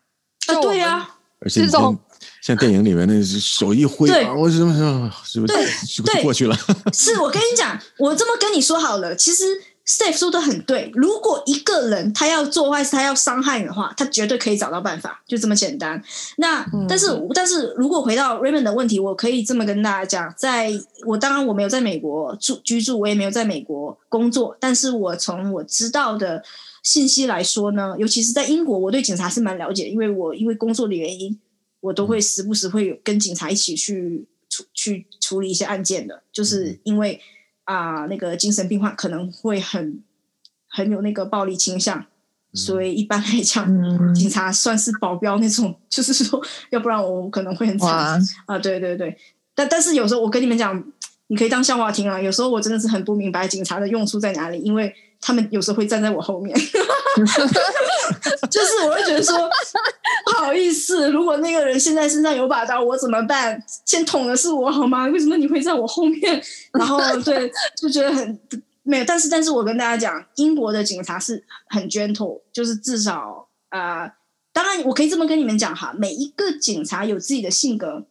[0.47, 1.95] 啊，对呀，而且像
[2.45, 5.53] 像电影里面那是手一挥，我什么什么是不是？
[5.53, 6.55] 对，是不是过去了？
[6.93, 9.43] 是我跟你讲，我这么跟你说好了，其实
[9.87, 10.91] Steve 说的很对。
[10.93, 15.99] 如果一个人他要做坏事，他要伤害你的话，他绝对可以找到办法，就这么简单。
[16.37, 20.71] 那、嗯、但是但是如果回到 Raymond 的问题，我可以这么跟大家讲，在
[21.07, 26.43] 我当然我没有在美国住居住，我也没有在美国工作，但是我从我知道的。
[26.83, 31.35] 信息来说呢，尤其是在英国，我对警察是蛮了解，因为我因为工作的原因，
[31.85, 37.21] 我都会时不时会有跟警察一起去处去处理一些案件的，就是因为
[37.65, 40.03] 啊、呃，那个精神病患可能会很
[40.67, 42.05] 很有那个暴力倾向，
[42.53, 49.15] 所以一般来讲，嗯、警察算是保镖那种， 就是说，要不然我可能会很惨啊，对对对，
[49.53, 50.83] 但但是有时候我跟你们讲，
[51.27, 54.93] 你可以当笑话听啊，有时候我真的是很不明白警察的用处在哪里，因为。
[55.21, 56.55] 他们有时候会站在我后面，
[58.51, 59.37] 就是我会觉得说
[60.25, 63.61] 不好意思，如果那个人现在身上有把刀，我怎么办？
[63.85, 65.07] 先捅的是我好吗？
[65.07, 66.41] 为什么你会在我后面？
[66.73, 68.39] 然后对，就觉得很
[68.83, 69.05] 没有。
[69.05, 74.11] 但是，但是我跟大家讲，英国的警察是很 gentle，就是至少啊、呃，
[74.53, 78.05] 当然我可以这么跟你们讲哈，每一个警察有自己的性格，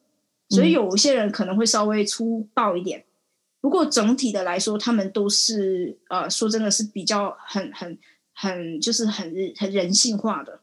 [0.48, 3.04] 所以有些人可能会稍微粗暴一点。
[3.64, 7.98] 不过整体的来说，他们都是呃，说真的是比较很很
[8.34, 10.60] 很，就是很很人性化的，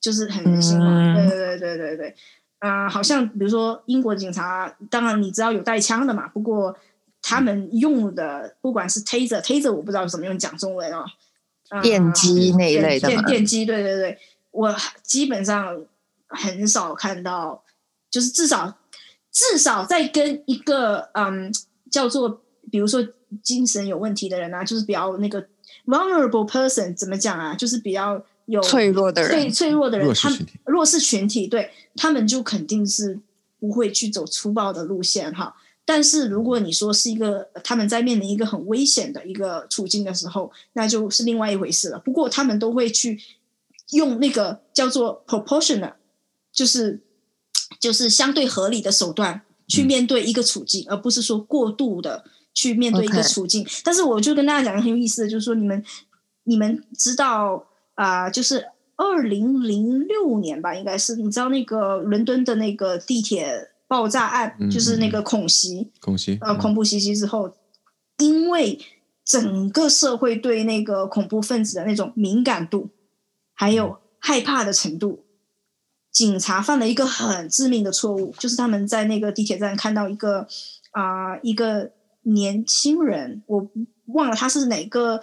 [0.00, 0.86] 就是很人性化。
[0.86, 2.14] 嗯、对对对对对
[2.60, 6.28] 啊、呃，好像比如说英国警察，当然你知道有带枪的嘛。
[6.28, 6.78] 不过
[7.20, 11.04] 他们用的不管是 taser，taser 我不知道怎么用讲中文哦，
[11.70, 14.18] 呃、电击那一类的电电击，对对对，
[14.52, 15.84] 我基本上
[16.28, 17.64] 很少看到，
[18.08, 18.78] 就是至少
[19.32, 21.52] 至少在跟一个嗯
[21.90, 22.42] 叫做。
[22.74, 23.00] 比如说
[23.40, 25.40] 精神有问题的人啊，就是比较那个
[25.86, 27.54] vulnerable person 怎么讲啊？
[27.54, 33.20] 就是比较有脆弱的人，脆脆弱的人，弱势群体，弱势群体，对他们就肯定是
[33.60, 35.54] 不会去走粗暴的路线哈。
[35.84, 42.00] 但是如果你说是一个他们在面临一个很危险的一个处境的时候，那就是另外一回事了。
[42.00, 43.20] 不过他们都会去
[43.92, 45.92] 用那个叫做 proportional，
[46.52, 47.00] 就是
[47.78, 52.24] 就是相对合理的手段去面对一个处境，嗯、而不是说过度的。
[52.54, 53.80] 去面对一个处境，Okay.
[53.84, 55.84] 但是我就跟大家讲个很有意思的，就是说你们
[56.44, 58.64] 你们知道啊、呃，就是
[58.96, 67.54] 二零零六年吧，应该是你知道那个伦敦的那个地铁爆炸案，嗯、就是那个恐袭，恐袭，呃，恐怖袭击之后，嗯、
[68.18, 68.78] 因为
[69.24, 72.90] 整个社会对那个恐怖分子的那种敏感度，
[73.52, 75.26] 还有害怕的程度，嗯、
[76.12, 80.46] 警察犯了一个很致命的错误，就是他们在那个地铁站看到一个
[80.92, 81.90] 啊、呃、一个。
[82.24, 83.70] 年轻人，我
[84.06, 85.18] 忘了他是哪个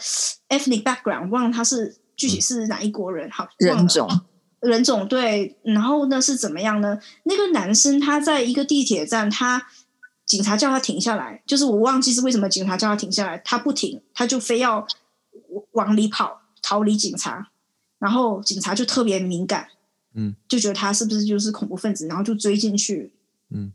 [0.50, 4.10] ethnic background，忘了他是具体是哪一国人，好，人种，
[4.60, 5.58] 人种对。
[5.64, 7.00] 然后呢是怎么样呢？
[7.24, 9.68] 那个男生他在一个地铁站，他
[10.26, 14.88] 警察叫他停下来，就是我忘记是为什么警察叫他停下来，他不停，他就非要
[15.74, 17.50] 往里跑，逃离警察。
[18.00, 19.68] 然后警察就特别敏感，
[20.16, 23.14] 嗯，就觉得他是不是就是恐怖分子，然后就追进去，
[23.52, 23.72] 嗯，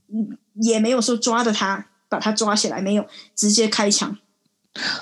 [0.62, 1.86] 也没有说抓着他。
[2.08, 3.04] 把他抓起来没有？
[3.34, 4.16] 直接开枪，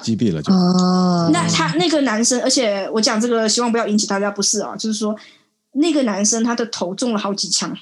[0.02, 0.52] 击毙了就。
[0.52, 4.74] 哦，那他那个男生，而且我讲这个，希望不要引起大家不适啊。
[4.76, 5.14] 就是说，
[5.72, 7.76] 那个男生他的头中了好几枪，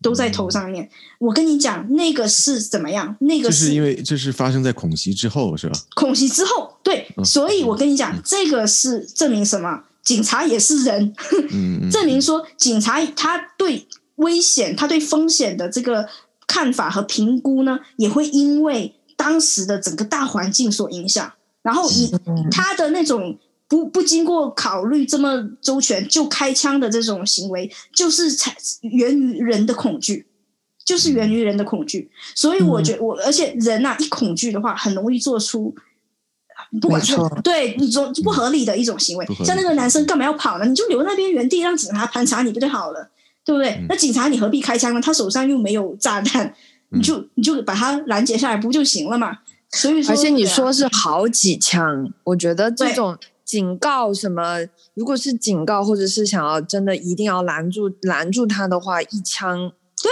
[0.00, 0.84] 都在头上面。
[0.84, 3.16] 嗯、我跟你讲，那个是怎么样？
[3.20, 5.78] 那个是，是因为这是发生在恐袭之后，是吧？
[5.94, 7.10] 恐袭之后，对。
[7.16, 9.82] 嗯、所以我跟你讲，嗯、这个是证明什么？
[10.04, 11.12] 警察也是人，
[11.90, 16.08] 证明说警察他对危险、他对风险的这个。
[16.48, 21.32] 看法和评估呢，也会因为当时的整个大环境所影响。
[21.62, 22.10] 然后以
[22.50, 30.26] 他的那种不不经过考虑这么周全就开枪的这种行为，就是才源于人的恐惧，
[30.86, 32.10] 就是源于人的恐惧。
[32.34, 35.74] 所以我觉得我，而且人呐、啊，一恐惧的话，很容易做出
[36.80, 39.26] 不管是对你说不合理的一种行为。
[39.44, 40.64] 像那个男生干嘛要跑呢？
[40.64, 43.10] 你就留那边原地，让警察盘查你不就好了？
[43.48, 43.70] 对不对？
[43.70, 45.00] 嗯、那警察你何必开枪呢？
[45.00, 46.54] 他手上又没有炸弹，
[46.90, 49.38] 你就你就把他拦截下来不就行了嘛？
[49.70, 54.58] 所以说，而且你说是好几枪，我觉得这种警告什么，
[54.92, 59.72] 如果是警告或者是想要真的一定要拦住拦住他的话，一枪
[60.02, 60.10] 对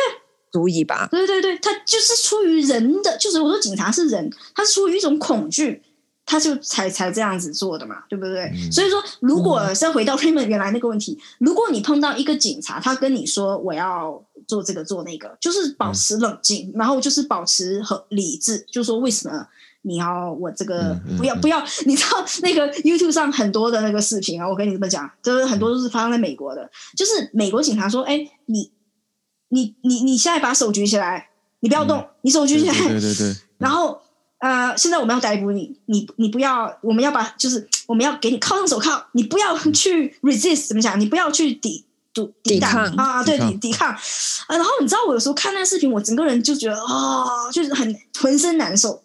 [0.51, 1.07] 足以吧？
[1.11, 5.83] 对对对，他就是出于人的，就是我说警察是人，他是出于一种恐惧。
[6.27, 8.51] 他就才才这样子做的嘛，对不对？
[8.53, 19.47] 嗯、所以说，如果再回到 Raymond 原来那个问题，嗯、如果你碰到一个警察，他跟你说我要做这个做那个，就是保持冷静，嗯、然后就是保持和理智，就说为什么
[19.83, 21.65] 你要我这个、嗯、不要不要？
[21.85, 28.73] 你知道那个 YouTube 上很多的那个视频啊，我跟你这么讲，就是很多都是发生在美国的，就是美国警察说：“哎，你
[29.51, 31.29] 你你你现在把手举起来，
[31.61, 34.01] 你不要动，嗯、你手举起来。”对对对， 然后。
[34.39, 41.01] 呃，现在我们要逮捕你，你你不要，我们要把就是我们要给你铐上手铐，你不要去 resist，怎么讲？
[41.01, 43.91] 你不要去抵抵抵抗啊，对，抵抵抗。
[43.91, 43.99] 啊，
[44.49, 49.03] 然后你知道我有时候看那视频，我整个人就觉得啊、哦，就是很浑身难受。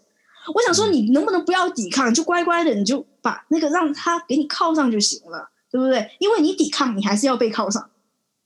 [0.53, 6.11] 我想说，你能不能不要抵抗，就乖乖的，你就把那个让他给你铐上就行了，对不对？
[6.19, 7.83] 因为你抵抗，你还是要被铐上；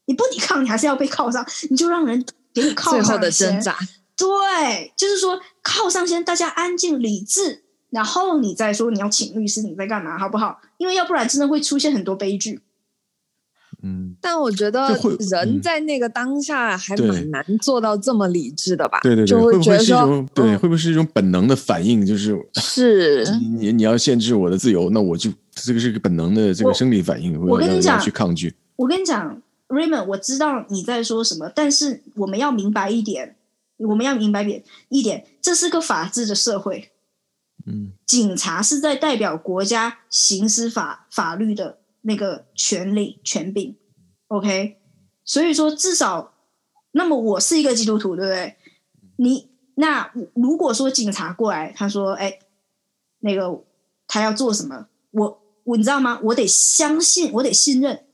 [0.06, 1.44] 你不抵抗，你还是要被铐上。
[1.70, 2.24] 你就让人
[2.54, 3.02] 给你铐上。
[3.02, 3.76] 最后的挣扎。
[4.18, 10.60] 对，就是说靠上先，大家安静理智，然后你再说你要请律师，你在干嘛，好不好？
[10.78, 12.62] 因为要不然真的会出现很多悲剧。
[13.84, 14.98] 嗯，但我觉得
[15.30, 19.00] 人在那个当下还蛮难做到这么理智的吧？
[19.04, 20.58] 对对对，会不会是一种对？
[20.58, 22.04] 会不会是一种本能的反应？
[22.06, 23.24] 就是是
[23.60, 27.40] 你你要限制我的自由，那我就这个是个本能的这个生理反应。
[27.46, 28.56] 我跟你讲，去抗拒。
[28.78, 33.36] 我跟你讲，Raymond，我知道你在说什么，但是我们要明白一点。
[33.78, 36.94] 我们要明白点一点，这是个法治的社会，
[37.66, 43.76] 嗯，警察是在代表国家行使法法律的那个权利权柄
[44.28, 44.78] ，OK，
[45.26, 46.34] 所以说至少，
[46.92, 48.56] 那么我是一个基督徒，对不对？
[49.18, 52.40] 你那如果说警察过来，他说，哎，
[53.20, 53.62] 那个
[54.08, 56.22] 他要做什么，我我你知道吗？
[56.24, 58.06] 我得相信，我得信任，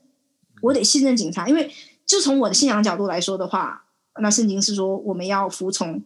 [0.62, 1.70] 我得信任警察，因为
[2.04, 3.84] 就从我的信仰角度来说的话。
[4.20, 6.02] 那圣经是说，我们要服从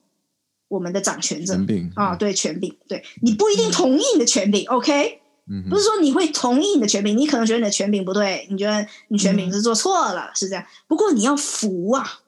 [0.68, 1.58] 我们的掌权者
[1.94, 10.64] 啊，对权柄，对你不一定同意你的权柄、嗯、，OK，、嗯、不是说你会同意你的权柄，你可能觉得你的权柄不对，你觉得你权柄是做错了，嗯、是这样。
[10.86, 12.20] 不过你要服啊，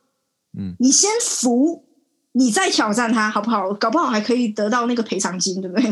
[0.59, 1.85] 嗯，你先服，
[2.33, 3.72] 你再挑战他，好不好？
[3.74, 5.85] 搞不好还可以得到那个赔偿金，对不对？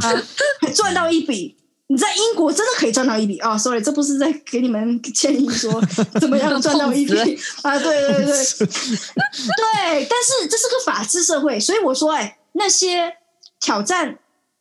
[0.00, 0.22] 啊，
[0.60, 1.56] 还赚到一笔。
[1.90, 5.80] 你在英国真的可以赚到一笔啊、哦！Sorry，这不是在给你们建议说
[6.20, 7.14] 怎么样赚到一笔
[7.62, 7.78] 啊？
[7.78, 10.06] 对对对对，对。
[10.08, 13.14] 但是这是个法治社会，所以我说，哎，那些
[13.58, 14.18] 挑战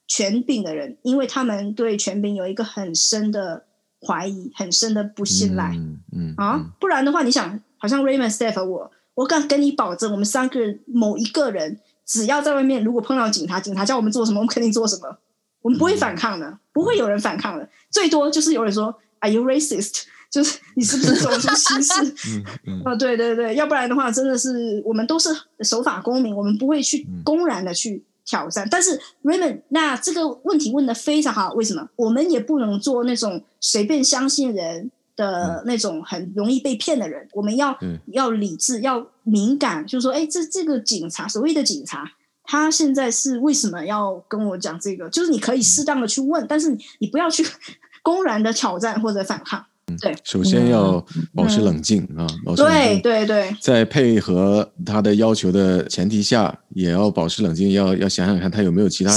[0.07, 3.65] 权柄的人，因为他们对权柄有一个很深的
[4.07, 15.17] 怀疑，很深的不信赖，嗯，嗯啊，不然的话，你想，好像 Raymond、Steph 我，我敢跟你保证，我们三个人某一个人，只要在外面，如果碰到警察，警察叫我们做什么，我们肯定做什么。
[15.61, 21.93] 我们不会反抗的，不会有人反抗的，最多就是有人说 “Are you racist？” 就是你是不是种族歧视？
[22.27, 25.29] 嗯嗯、哦，对对对，要不然的话，真的是我们都是
[25.61, 28.67] 守法公民，我们不会去公然的去挑战。
[28.67, 31.87] 嗯、但是 Raymond，那这个问题问的非常好，为什么？
[31.95, 37.25] 我们也不能做那种随便相信人的那种很容易被骗的人。
[37.31, 42.03] 我们要、嗯、要理智，要敏感，就是说，哎，这这个警察，所谓的警察。
[42.47, 45.09] 他现在是为什么要跟我讲这个？
[45.09, 47.45] 就是你可以适当的去问，但是你不要去
[48.01, 49.63] 公然的挑战或者反抗。
[50.01, 53.01] 对，首先要保持冷静啊，保持冷静。
[53.01, 59.11] 对对对，在配合他的要求的前提下，也要保持冷静，要要想想看他有没有其他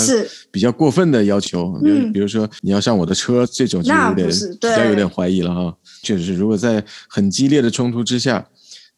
[0.50, 1.72] 比较过分的要求。
[1.82, 5.76] 比如比如说你要上我的车这种，就有点比较有点怀疑了哈。
[6.02, 8.46] 确实是，如果在很激烈的冲突之下。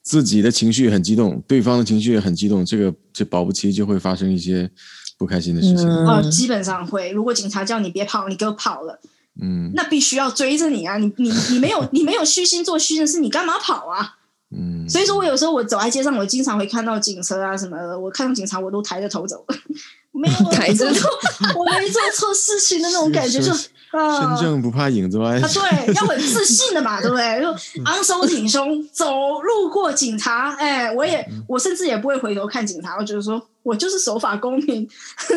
[0.02, 4.68] 自己的情绪很激动，对方的情绪也很激动，这个这保不齐就会发生一些
[5.16, 5.88] 不开心的事情。
[5.88, 7.10] 哦、嗯，基本上会。
[7.12, 9.00] 如果警察叫你别跑，你给我跑了，
[9.40, 10.96] 嗯，那必须要追着你啊！
[10.96, 14.16] 你你你没有 你没有虚心做虚的事，你干嘛跑啊？
[14.50, 19.46] 嗯，所以说我有时候我走在街上，我经常会看到警车啊什么的，我看到警察我都抬着头走，
[20.10, 21.08] 没有抬着头，
[21.56, 23.52] 我没做错事情的那种感觉就。
[23.92, 25.38] 身正不怕影子歪。
[25.38, 27.40] 啊，对， 要很自信的嘛，对不对？
[27.40, 34.88] 就昂首挺胸走路过警察，哎，我也，我甚至也不会回头看警察，我觉得说我就是守法公民。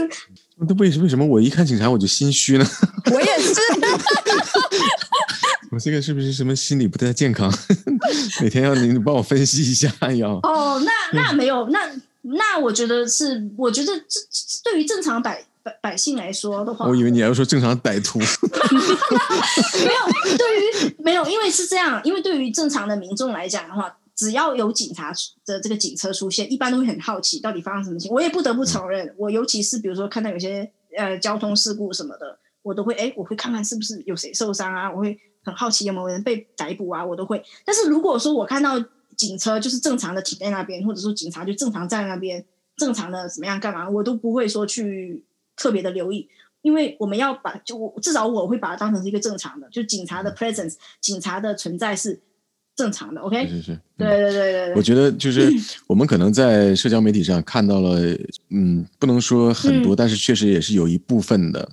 [0.58, 2.66] 那为什为什么我一看警察我就心虚呢？
[3.12, 3.60] 我也是。
[5.72, 7.54] 我这个是不是什么心理不太健康？
[8.42, 10.36] 每天要你帮我分析一下要。
[10.44, 11.92] 哦，那那没有，那
[12.22, 14.22] 那我觉得是，我觉得这
[14.64, 15.44] 对于正常百。
[15.66, 18.20] 百百姓来说的话，我以为你要说正常歹徒。
[19.84, 25.12] 没有，对于没有，因为是这样，因为对于正常的民众来讲的话，只要有警察
[25.44, 28.16] 的这个警车出现，一般都会很好奇到底发生什么情况。
[28.16, 37.44] 我也不得不承认，我尤其是比如说看到有些呃交通事故什么的，我都会哎，我会看看是不是有谁受伤啊，我会很好奇有没有人被逮捕啊，我都会。
[37.66, 38.80] 但是如果说我看到
[39.18, 42.46] 警车就是正常的停在那边，或者说警察就正常站在那边，
[42.78, 45.24] 正常的怎么样干嘛，我都不会说去
[45.56, 46.28] 特别的留意，
[46.62, 52.22] 因为我们要把就我至少我会把它当成是一个正常的，就警察的 presence，警察的存在是。
[52.78, 54.74] 正常的，OK，是是是，对对对对对。
[54.76, 55.50] 我觉得就是
[55.88, 58.02] 我们可能在社交媒体上看到了，
[58.50, 61.70] 嗯，不能说很多，但是确实也是有一部分的。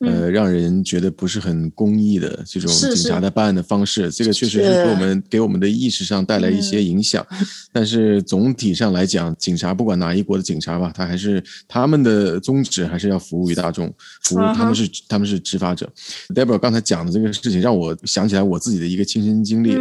[0.00, 7.26] 呃，让人觉得不是很公义的这种警察的办案的方式，这个确实是给我们给我们的意识上带来一些影响。
[7.72, 13.92] 但是总体上来讲，警察不管哪一国的警察吧，他还是他们的宗旨还是要服务于大众，
[14.24, 15.90] 服务他们是他们是执法者。
[16.34, 19.74] Deborah 刚才讲的这个事情，让我想起来我自己的一个亲身经历，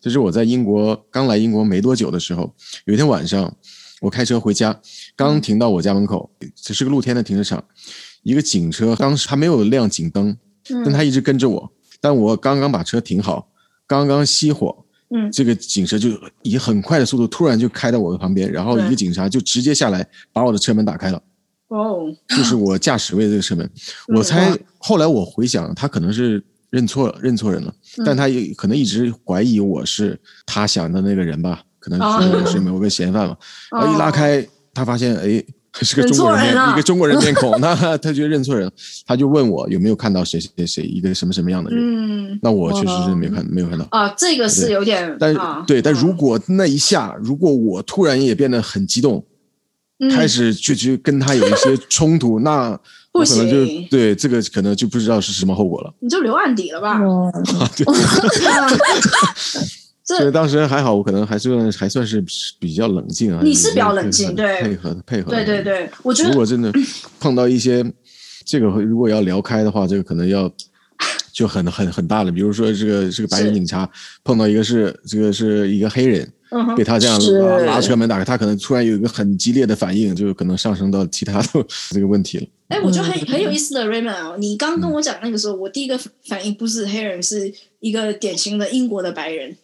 [0.00, 2.52] 就是我在英国刚来英国没多久的时候，
[2.86, 3.54] 有一天晚上
[4.00, 4.80] 我开车回家，
[5.14, 7.62] 刚停到我家门口，只是个露天的停车场。
[8.22, 10.36] 一个警车当时还没有亮警灯，
[10.84, 11.72] 但他一直跟着我。
[12.00, 13.48] 但我刚刚把车停好，
[13.86, 16.08] 刚刚熄火，嗯，这个警车就
[16.42, 21.22] 以很快的速度突然就开到我的旁边，然后一个警察就直接下来把我的车门打开了。
[21.68, 23.70] 哦，就是我驾驶位的这个车门。
[24.16, 33.36] 我猜后来我回想，他可能是认错了，认错人了，但他也可能一直怀疑我是他想的那个人吧，可能是是 某个嫌犯嘛。
[33.72, 35.44] 然后一拉开，他发现哎。
[35.82, 38.70] 是个中国人，一个中国人面孔，那他就认错人，
[39.06, 45.32] 他就问我有没有看到谁谁谁一个什么什么样的人，嗯，那我确实是没有看，没有看到啊，这个是有点，但
[45.66, 49.24] 对，但如果那一下，如果我突然也变得很激动，
[50.10, 52.70] 开始就去跟他有一些冲突，那
[53.14, 57.00] 我可能就对这个可能就不知道是什么后果了，你就留案底了吧？
[60.18, 62.24] 所以当时还好，我可能还算还算是
[62.58, 63.40] 比较冷静啊。
[63.42, 65.30] 你是比较冷静，对，配合配合。
[65.30, 66.72] 对对对，我觉得如果真的
[67.18, 67.84] 碰到一些
[68.44, 70.50] 这个，如果要聊开的话，这个可能要
[71.32, 72.32] 就很很很大了。
[72.32, 73.88] 比如说这个这个白人警察
[74.24, 76.30] 碰到一个是这个是一个黑人，
[76.76, 77.18] 被他这样
[77.66, 81.48] 拉车门打开，他可能突然有一个很激烈的反应，就可能上升到其他的
[81.90, 82.46] 这个问题了。
[82.68, 85.98] 哎，我觉得很很有意思的 Raymond 啊，你刚刚跟我讲那个时候，我第一个
[86.28, 89.56] 反应不是黑人，是一个典型的英国的白人。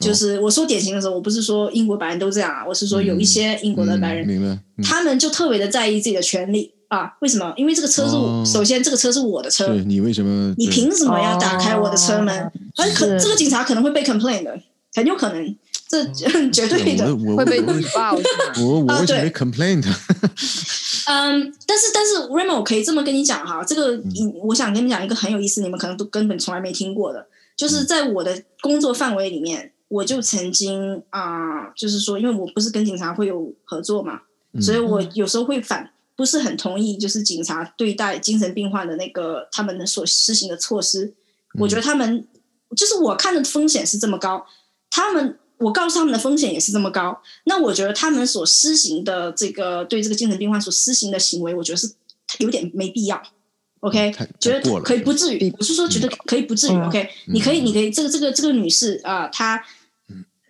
[0.00, 4.58] 就是我说典型的时候，我不是说英国白人都这样啊，我是说有一些英国的白人，明白？
[4.82, 7.12] 他们就特别的在意自己的权利啊。
[7.20, 7.52] 为什么？
[7.54, 10.54] 因为这个车是我，首先这个车是我的车，你为什么？
[10.56, 12.50] 你凭什么要打开我的车门？
[12.76, 14.58] 而可这个警察可能会被 complain 的，
[14.94, 18.16] 很有可能，这绝对的会被举报。
[18.62, 19.84] 我我为什么没 complain？
[21.06, 24.00] 嗯，但是但是 Raymond，我可以这么跟你讲哈，这个
[24.44, 27.26] 我想跟你讲一个很有意思，你们可能都根本从来没听过的，
[27.56, 29.72] 就是在我的工作范围里面。
[29.90, 34.20] 我就曾经啊、呃，就是说，因为我不是跟警察会有合作嘛，
[34.52, 41.06] 嗯、所以我有时候会反不是很同意，就是警察对待精神病患的那个他们的所施行的措施。
[41.06, 42.24] 嗯、我觉得他们
[42.76, 44.46] 就是我看的风险是这么高，
[44.90, 51.92] 他们我告诉他们的风险也是这么高，那我觉得他们所施行的这个对这个精神病患所施行的行为，我觉得是
[52.38, 53.20] 有点没必要。
[53.80, 56.76] OK，觉得可以不至于，不是说觉得可以不至于。
[56.76, 59.60] 嗯、OK，、嗯、你可以，你可以，这个这个这个女士啊、呃，她。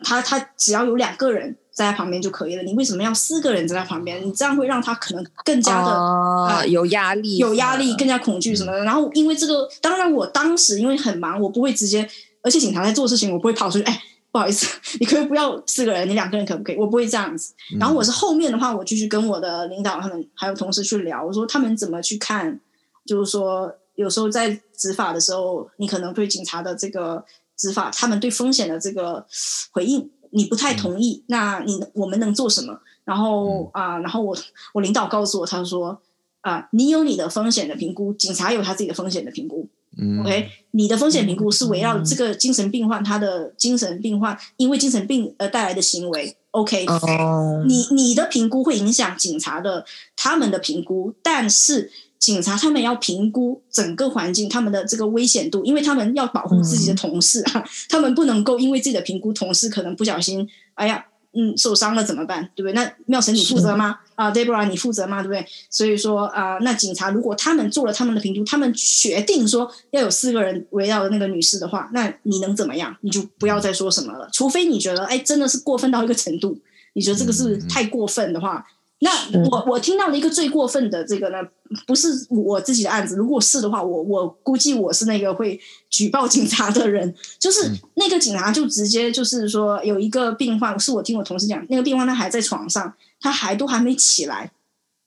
[0.02, 4.22] 他他只要有两个人在他旁边就可以了，你为什么要四个人在他旁边？
[4.26, 8.84] 你这样会让他可能更加的有压力，有压力，更加恐惧什么的。
[8.84, 12.08] 然后因为这个，当然我当时因为很忙，我不会直接，
[12.42, 13.84] 而且警察在做事情，我不会跑出去。
[13.84, 14.66] 哎，不好意思，
[15.00, 16.76] 你可以不要四个人，你两个人可不可以？
[16.76, 17.54] 我不会这样子。
[17.78, 22.60] 然后我是后面的话，我继续跟我的领导他们还有同事去聊，我说他们怎么去看，
[23.06, 27.24] 就是说有时候在执法的时候，你可能对警察的这个。
[27.60, 29.26] 执法，他们对风险的这个
[29.70, 32.80] 回应，你不太同意，嗯、那你我们能做什么？
[33.04, 34.34] 然后啊、嗯呃，然后我
[34.72, 36.00] 我领导告诉我，他说
[36.40, 39.68] 啊、呃，你有你的风险的评估，警察有他自己的风险的评估。
[39.98, 46.34] 嗯，OK，你的风险评估是围绕这个精神病患，他的精神病患因为精神病而带来的行为。
[46.52, 49.84] OK，、嗯、你你的评估会影响警察的
[50.16, 51.92] 他们的评估，但是。
[52.20, 62.50] 警察他们要评估整个环境，他们的这个危险度，因为他们要保护自己的同事啊，嗯、 他们不能够因为自己的评估，同事可能不小心，哎呀，嗯，受伤了怎么办？
[62.54, 62.74] 对不对？
[62.74, 64.00] 那妙神你负责吗？
[64.16, 65.22] 啊，Deborah 你负责吗？
[65.22, 65.46] 对不对？
[65.70, 72.94] 所以说啊、呃，那警察如果他们做了他们的评估，他们决定说要有四个人围绕的那个女士的话，那你能怎么样？
[73.00, 76.58] 你就不要再说什么了，除非你觉得哎真的是过分到一个程度，
[76.92, 78.66] 你觉得这个是太过分的话。
[79.02, 79.10] 那
[79.48, 81.38] 我我听到了一个最过分的这个呢，
[81.86, 87.14] 不是我自己的案子，如果是的话，我我估计我是那个会举报警察的人。
[87.38, 94.50] 就是那个警察就直接就是说，有一个病患，是我听我同事讲，那个病患他还在床上，他还都还没起来，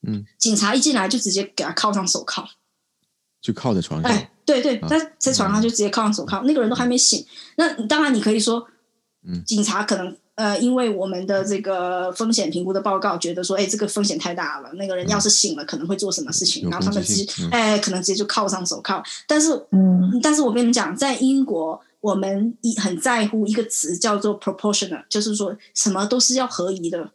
[0.08, 2.48] 嗯，警察一进来就直接给他铐上手铐，
[3.42, 4.10] 就靠在床上。
[4.10, 7.26] 哎，对对，他在床上就直接铐上手铐，嗯，那个人都还没醒。
[7.58, 8.66] 那当然你可以说，
[9.28, 10.16] 嗯，警察可能。
[10.36, 19.04] 呃，因为我们的这个风险评估的报告觉得说，哎，这个风险太大了，那个人要是醒了，可能会做什么事情，嗯、然后他们直接，嗯、哎，可能直接就铐上手铐。
[19.28, 27.12] 但是，嗯，但是我跟你们讲，在英国，我们一很在乎一个词叫做 proportional，就是说什么都是要合宜的。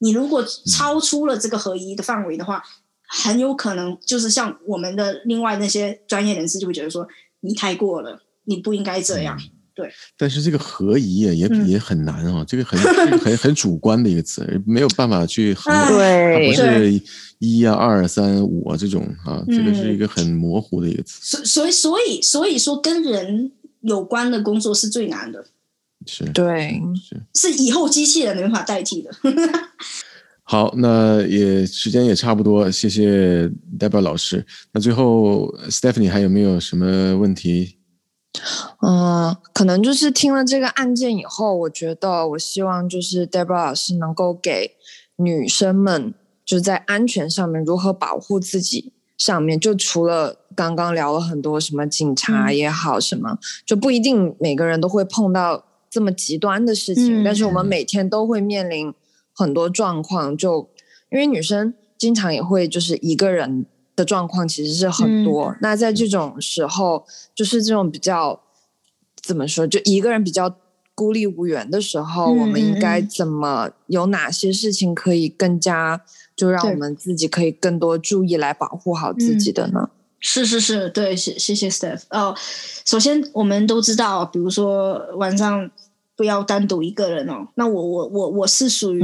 [0.00, 2.62] 你如果超出了这个合宜的范围的话，嗯、
[3.08, 7.08] 很有可能就是像我们的另外那些专业人士就会觉得说，
[7.40, 9.38] 你太过了，你不应该这样。
[9.40, 12.78] 嗯对，但是这个合宜也也也很难啊，嗯、这个很
[13.18, 15.88] 很很主观的一个词， 没有办法去衡量，
[16.34, 17.00] 它不是
[17.38, 21.44] 一啊、二、三、五啊这种啊，这个是一个很模糊的一个词。
[21.44, 25.44] 所所以所以所以说，跟人有关的工作是最难的。
[26.06, 26.80] 是，对，
[27.34, 29.10] 是是以后机器人没办法代替的。
[30.42, 33.48] 好，那也时间也差不多，谢谢
[33.78, 34.44] Deborah 老师。
[34.72, 37.76] 那最后 Stephanie 还有没有什么问题？
[38.80, 44.76] 嗯，可能就是听了这个案件以后，我觉得我希望就是 Deborah 老师能够给
[45.16, 46.14] 女生们，
[46.44, 58.94] 就在安全上面如何保护自己上面，就除了刚刚聊了很多什么警察也好，什么、嗯、就不一定每个人都会碰到这么极端的事情，嗯、但是我们每天都会面临
[59.34, 60.70] 很多状况，就
[61.10, 63.66] 因为女生经常也会就是一个人。
[64.00, 68.40] 的状况其实是很多，嗯，那在这种时候，就是这种比较
[69.20, 70.56] 怎么说，就一个人比较
[70.94, 76.00] 孤立无援的时候，嗯，我们应该怎么有哪些事情可以更加
[76.34, 79.90] 就让我们自己可以更多注意来保护好自己的呢？
[80.18, 82.04] 是是是，对，谢谢谢 Steph。
[82.08, 82.34] 哦，
[82.86, 85.70] 首先我们都知道，比如说晚上
[86.16, 87.46] 不要单独一个人哦。
[87.56, 89.02] 那我我我我是属于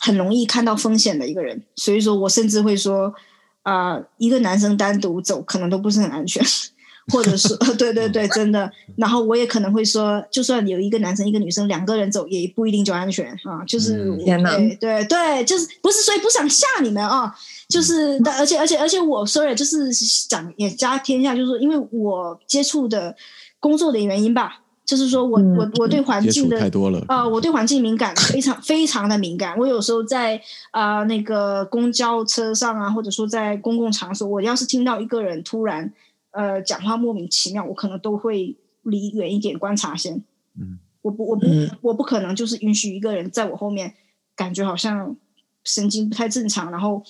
[0.00, 3.14] 很容易看到风险的一个人，嗯，所以说我甚至会说。
[3.62, 6.42] 啊、呃，一个男生单独走可能都不是很安全，
[7.12, 8.70] 或者是 对对对，真的。
[8.96, 13.64] 然后我也可能会说，就算有一个男生一个女生两个人走，也不一定就安全啊。
[13.66, 17.34] 就是、嗯、对对对，就是不是，所以不想吓你们啊。
[17.68, 19.90] 就是，但而且而且而且我说的就是
[20.28, 23.14] 讲也家天下，就是说因为我接触的
[23.58, 24.61] 工作的原因吧。
[24.84, 26.58] 就是说我我我对环境的
[27.06, 29.56] 啊、呃，我对环境敏感，非常非常的敏感。
[29.56, 30.36] 我有时候在
[30.72, 35.92] 啊、呃、那个公交车上啊，或者说在公共场所，我要是听到一个人突然
[36.32, 40.16] 呃讲话莫名其妙，我可能都会离远一点观察先。
[40.60, 41.46] 嗯，我不我不
[41.80, 43.94] 我不可能就是允许一个人在我后面，
[44.34, 45.16] 感觉好像
[45.62, 47.00] 神经不太正常，然后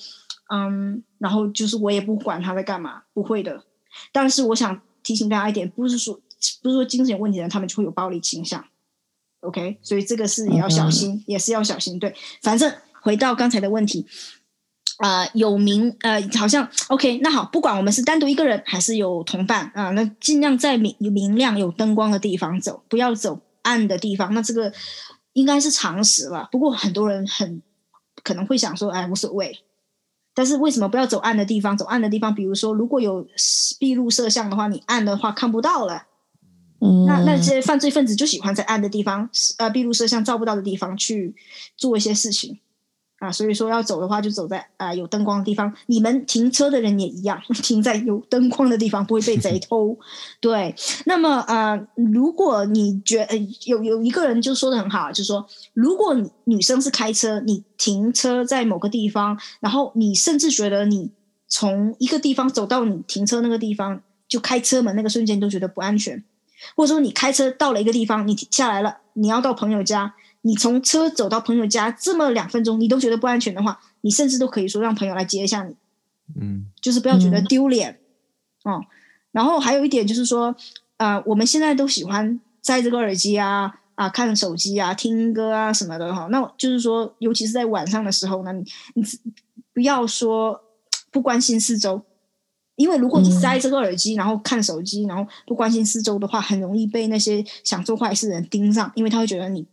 [0.50, 3.64] 嗯，然后就是我也不管他在干嘛，不会的。
[4.12, 6.20] 但是我想提醒大家一点，不是说。
[6.62, 8.64] 不是说精神有问题的人，他们就会有暴力倾向
[9.40, 9.78] ，OK？
[9.82, 11.98] 所以这个是也要小心，嗯、也是要小心。
[11.98, 12.72] 对，反正
[13.02, 14.06] 回到刚才的问题，
[14.98, 17.18] 啊、呃，有明呃，好像 OK。
[17.18, 24.32] 那好，不管我们是单独一个人还是有同伴啊、呃，那尽量在明明亮有灯光的地方走，不要走暗的地方。
[24.34, 24.72] 那这个
[25.32, 26.48] 应该是常识了。
[26.50, 27.62] 不过很多人很
[28.22, 29.64] 可能会想说，哎，无所谓。
[30.34, 31.76] 但是为什么不要走暗的地方？
[31.76, 33.26] 走暗的地方，比如说如果有
[33.78, 36.06] 闭路摄像的话，你暗的话看不到了。
[37.06, 41.32] 那那些犯罪分子就喜欢在暗的地方，呃，闭路摄像照不到的地方去
[41.76, 42.58] 做一些事情，
[43.20, 45.72] 啊，所以说要走的话就走在啊、呃、有灯光的地方。
[45.86, 49.96] 你们停车的人也一样， 停在有灯光的地方不会被贼偷。
[50.42, 50.74] 对，
[51.06, 61.12] 那么呃，如果你觉得有有一个人就说的很好，就是说，如果你女生是开车，你停车在某个地方，然后你甚至觉得你
[61.46, 66.24] 从一个地方走到你停车那个地方，就开车门那个瞬间都觉得不安全。
[66.76, 75.74] 或者说你开车到了一个地方，你停下来了，你要到朋友家，你从车走到朋友家这么两分钟，你都觉得不安全的话，你甚至都可以说让朋友来接一下你，
[76.40, 78.00] 嗯，就是不要觉得丢脸，
[78.64, 78.84] 嗯，哦。
[79.32, 80.54] 然后还有一点就是说，
[80.98, 86.28] 呃，我们现在都喜欢戴这个耳机啊啊，看手机啊，听歌啊什么的哈。
[86.30, 89.02] 那就是说，尤其是在晚上的时候呢，你你
[89.72, 90.62] 不要说
[91.10, 92.02] 不关心四周。
[92.76, 99.66] 因为如果你塞这个耳机，然后看手机，然后不关心四周的话，很容易被那些想做坏事的人盯上，因为他会觉得你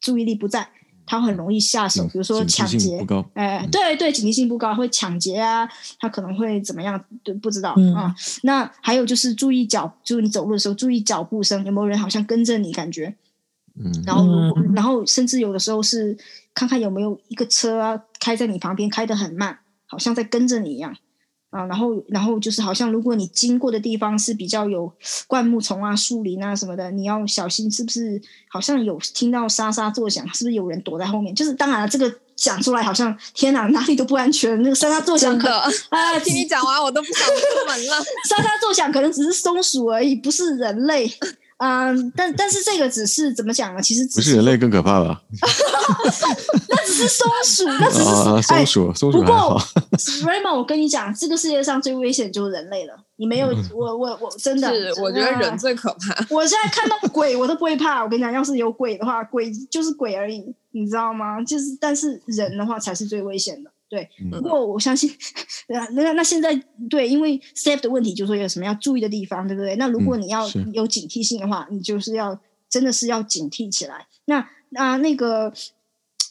[0.00, 0.66] 注意力不在，
[1.04, 3.04] 他很容易下手，比如说抢劫。
[3.34, 5.68] 哎，对对，警惕性不高，会抢劫啊，
[6.00, 7.02] 他可能会怎么样？
[7.22, 8.14] 对，不知道啊。
[8.42, 12.72] 那还有就是注意脚，就是你走路的时候注意脚步声，有没有人好像跟着你？
[12.72, 13.14] 感觉，
[13.78, 14.24] 嗯，然后
[14.74, 16.16] 然后甚至有的时候是
[16.54, 20.96] 看看有没有一个车啊开在你旁边，开得很慢，好像在跟着你一样。
[21.50, 24.92] 啊，然后然后就是好像如果你经过的地方是比较有
[25.26, 28.20] 灌木丛啊、树林啊什么的，你要小心，是不是？
[28.50, 31.34] 好像有听到沙沙作响，是不是有人躲在后面？
[31.34, 34.60] 就是当然了，这个讲出来好像天哪，哪里都不安全。
[34.62, 35.48] 那个沙沙作响可
[35.90, 37.96] 啊，听你讲完我都不想出门了。
[38.28, 41.10] 沙沙作响可能只是松鼠而已，不是人类。
[41.58, 43.82] 嗯，但但是这个只是怎么讲呢？
[43.82, 45.20] 其实不是人类更可怕吧？
[46.68, 49.48] 那只是松鼠，那只是、啊、松鼠，松鼠还好。
[49.50, 49.62] 不 过
[50.24, 52.94] ，Raymond，我跟你讲，这个世界上最危险就是人类了。
[53.16, 56.14] 你没有，嗯、我我我真的是，我觉得人最可怕。
[56.30, 58.04] 我现在看到鬼我都不会怕。
[58.04, 61.42] 我跟你讲，要是有鬼的话，鬼就是鬼而已，你知道吗？
[61.42, 63.70] 就是，但是人的话才是最危险的。
[63.88, 65.10] 对，不过我相信，
[65.68, 66.54] 那那那现在
[66.90, 69.76] 对，因为 safe 的问题，就是说有什么要注意的地方，对不对？
[69.76, 74.06] 那如果你要有警惕性的话，你就是要真的是要警惕起来。
[74.26, 75.50] 那那那个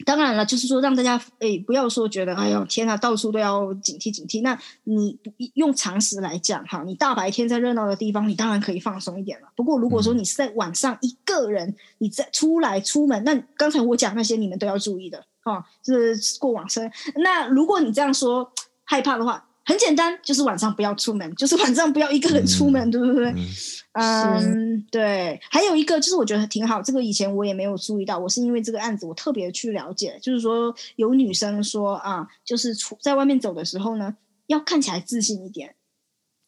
[0.06, 4.44] 当然了，就是说让大家诶不要说觉得哎呦天啊，到处都要警惕警惕。
[4.44, 5.18] 那你
[5.56, 9.48] 用常识来讲哈，你大白天在热闹的地方，你当然可以放松一点了。
[9.56, 15.26] 不过如果说你是在晚上一个人，你在出来出门，那刚才我讲那些你们都要注意的。
[15.48, 16.92] 哦，就是过往生。
[17.16, 18.52] 那如果你这样说
[18.84, 23.36] 害怕的话，很简单，就是晚上不要出门，就是晚上不要一个人出门，嗯、对不对？
[23.94, 25.40] 嗯，嗯对。
[25.50, 34.16] 还有一个就是我觉得挺好，这个以前我也没有注意到，我是因为这个案子我特别去了解，就是说有女生说啊，就是出在外面走的时候呢，
[34.48, 35.76] 要看起来自信一点，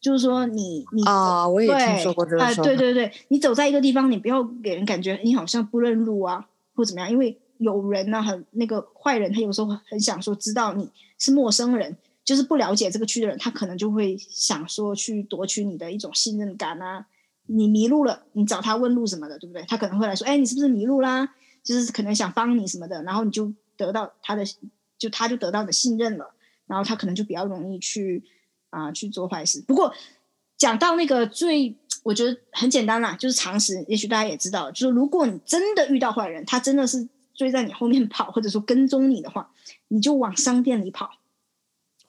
[0.00, 2.62] 就是说你你啊，我也听说过这个说法。
[2.62, 7.38] 啊，对对对，你走在一个地方，你不要给人感觉你好像不认路啊，或怎么样，因为。
[7.60, 11.94] 有人呢、很那个坏人，他有时候很想说，知道你是陌生人，
[12.24, 17.06] 就是不了解这个区的人，他可能就会想说去夺取你的一种信任感啊。
[17.46, 19.62] 你迷路了，你找他问路什么的，对不对？
[19.68, 21.34] 他可能会来说，哎，你是不是迷路啦？
[21.62, 24.42] 就是可能想帮你什么的，然后你就得到他的，
[24.98, 26.32] 就他就得到你的信任了，
[26.66, 28.22] 然后他可能就比较容易去
[28.70, 29.62] 啊、去做坏事。
[29.68, 29.92] 不过
[30.56, 37.06] 讲到那个最，我觉得很简单啦，就是常识，也许大家也知道，就是如果你真的遇到坏人，他真的是。
[37.40, 39.50] 追在你后面跑，或者说跟踪你的话，
[39.88, 41.08] 你就往商店里跑。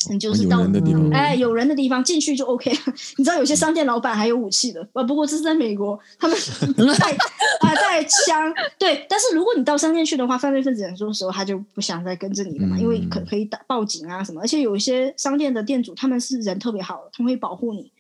[0.10, 2.80] 你就是到有人的地方，哎，有人的地方进去就 OK 了。
[3.18, 6.36] 你知道有些商店老板还有武器的，呃，不过这是在美国，他们
[7.00, 8.54] 带啊带枪。
[8.78, 14.42] 对，但是如果你到商店去的话，犯罪分子很多时候他就不想再跟着你了嘛，嗯、因为可可以打报警啊什么。
[14.42, 17.92] 而且有一些商店的店主他们是人特别好，他们会保护你。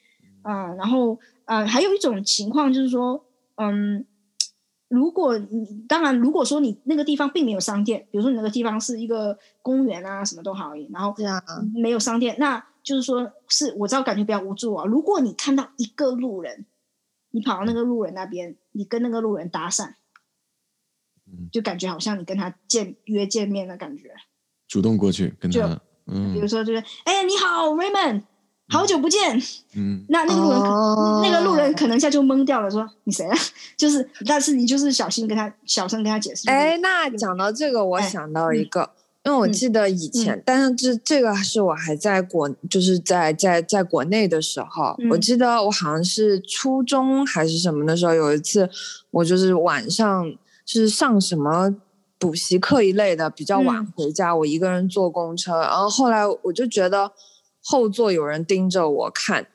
[0.41, 3.23] 嗯，然后啊，还有一种情况就是说，
[3.57, 4.03] 嗯。
[4.91, 11.15] 如果你当然，如果说你那个地方并没有商店，比如说你那个地方是一个公园啊，什么都好，然后
[11.73, 14.83] 没有商店，那就是说是我知道感觉比较无助啊。
[14.83, 16.65] 如果你看到一个路人，
[17.31, 19.93] 你跑到那个路人那边，你跟那个路人搭讪，
[21.53, 24.13] 就感觉好像你跟他见约见面的感觉，
[24.67, 28.23] 主动过去跟他，就嗯，比如说就是哎你好，Raymond。
[28.71, 29.37] 好久不见，
[29.75, 33.37] 嗯，那那个路人，哦、那个路人可能一下就懵掉了，说你谁啊？
[33.75, 36.49] 就是，但是你就是小心跟他，小声跟他解释。
[36.49, 38.89] 哎，那讲到这个，我想到一个，哎、
[39.25, 48.69] 因为我记得以前，嗯、但是这这个是我还在国，就是在在在国内的时候，嗯、我记得我好像是初中还是什么的时候，有一次
[49.11, 50.31] 我就是晚上
[50.65, 51.75] 就是上什么
[52.17, 57.11] 补习课一类的，比较晚回家，嗯、我一个人坐公车，然后后来我就觉得。
[57.63, 59.47] 后座有人盯着我看，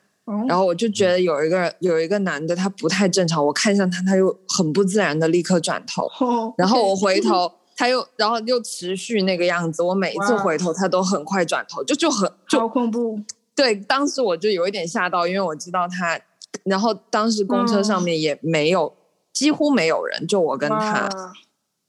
[0.47, 6.09] 然后我就觉得有一个有一个男的他不太正常，我看向他，他又很不自然的立刻转头，
[6.57, 13.19] 然后我回头，他又然后又持续那个样子，我每一次回头他都很快转头，就就很就好恐怖。
[13.55, 16.19] 对，当时我就有一点吓到，因为我知道他，
[16.63, 18.93] 然后当时公车上面也没有，
[19.33, 21.09] 几乎没有人，就我跟他。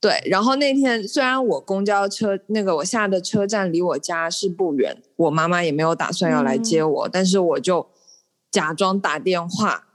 [0.01, 7.89] 对，然后那天虽然我公交车那个我下的车站离我家是不远，我妈妈也没有打算要来接我，嗯、但是我就
[8.51, 9.87] 假装打电话，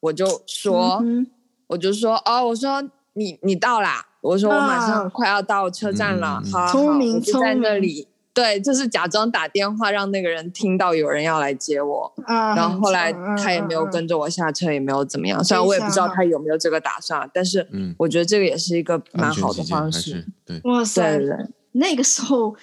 [0.00, 1.26] 我就说，嗯、
[1.68, 2.82] 我就说哦，我说
[3.12, 8.08] 你你到啦，我说我马上快要到车站了，嗯、好，聪明我就在那里。
[8.32, 15.42] 对，就是假装打电话让那个人听到有人要来接我，啊、然后后来他也没有跟着我下车，啊、也没有怎么样。
[15.42, 17.66] 虽然我也不知道他有没有这个打算，但是
[17.98, 20.24] 我觉得这个也是一个蛮好的方式。
[20.46, 21.28] 对，哇塞，对
[21.72, 22.54] 那个时候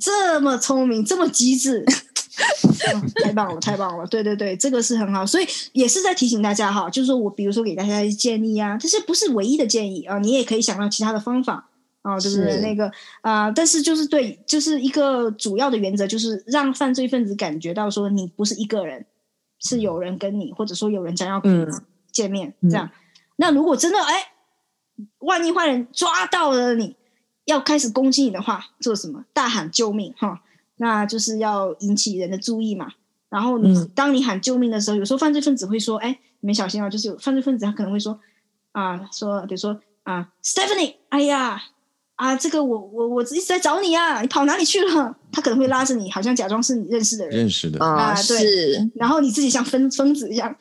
[0.00, 1.84] 这么聪明，这么机智，
[3.22, 4.06] 太棒了，太棒了！
[4.08, 11.68] 对对对，这个是很好，所以也是在提醒大家哈，就是说我比如说给大家一些建议啊，这些不是唯一的建议啊，你也可以想到其他的方法。
[12.06, 12.52] 哦，对不对？
[12.52, 12.86] 是那个
[13.20, 19.04] 啊、呃，但是就是对，就是一个主要的原则，就是让犯罪分子感觉到说你不是一个人，
[19.58, 21.66] 是有人跟你，或者说有人将要跟你
[22.12, 22.86] 见面，嗯、这样。
[22.86, 22.92] 嗯、
[23.38, 24.14] 那如果真的哎，
[25.18, 26.94] 万一坏人抓到了你，
[27.44, 29.24] 要开始攻击你的话，做什么？
[29.32, 30.42] 大喊救命哈！
[30.76, 32.92] 那就是要引起人的注意嘛。
[33.28, 38.20] 然后你当你喊救命的时候，有时候犯罪分子会说：“哎，你们小心啊！”就是有犯罪分子他可能会说
[38.70, 41.60] ：“啊，说比如说啊，Stephanie，哎呀。”
[42.16, 45.14] 啊，这个我我我一直在找你啊，你跑哪里去了？
[45.30, 48.90] 他可能会拉着你，好像假装是你认识的人，认识的啊，对。
[48.94, 50.56] 然后你自己像疯疯子一样啊，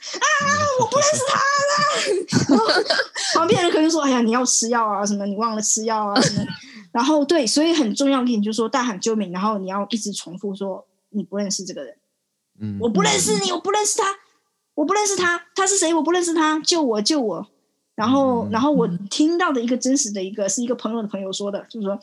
[0.81, 2.83] 我不认识他了。
[3.35, 5.25] 旁边人可能说：“哎呀，你要吃药啊，什么？
[5.25, 6.45] 你忘了吃药啊，什么？”
[6.91, 11.95] 然后对，所以很重要一点就是说大喊救命，然后你要一直重复说你不认识这个人，
[12.59, 14.03] 嗯，我不认识你，我不认识他，
[14.73, 15.93] 我不认识他，他是谁？
[15.93, 17.47] 我不认识他，救我，救我。
[17.95, 21.97] 然后，然后我听到的一个真实的一个是一个朋友的朋友说的，就是说，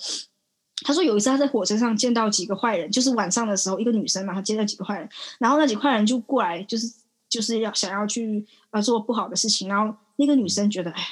[0.85, 6.91] 他说有一次他在火车上见到几个坏人，就是晚上的时候，一个女生嘛，他见到几个坏人，然后那几个坏人就过来，就是
[7.29, 11.03] 就是要想要去呃做不好的事情，然后那个女生觉得哎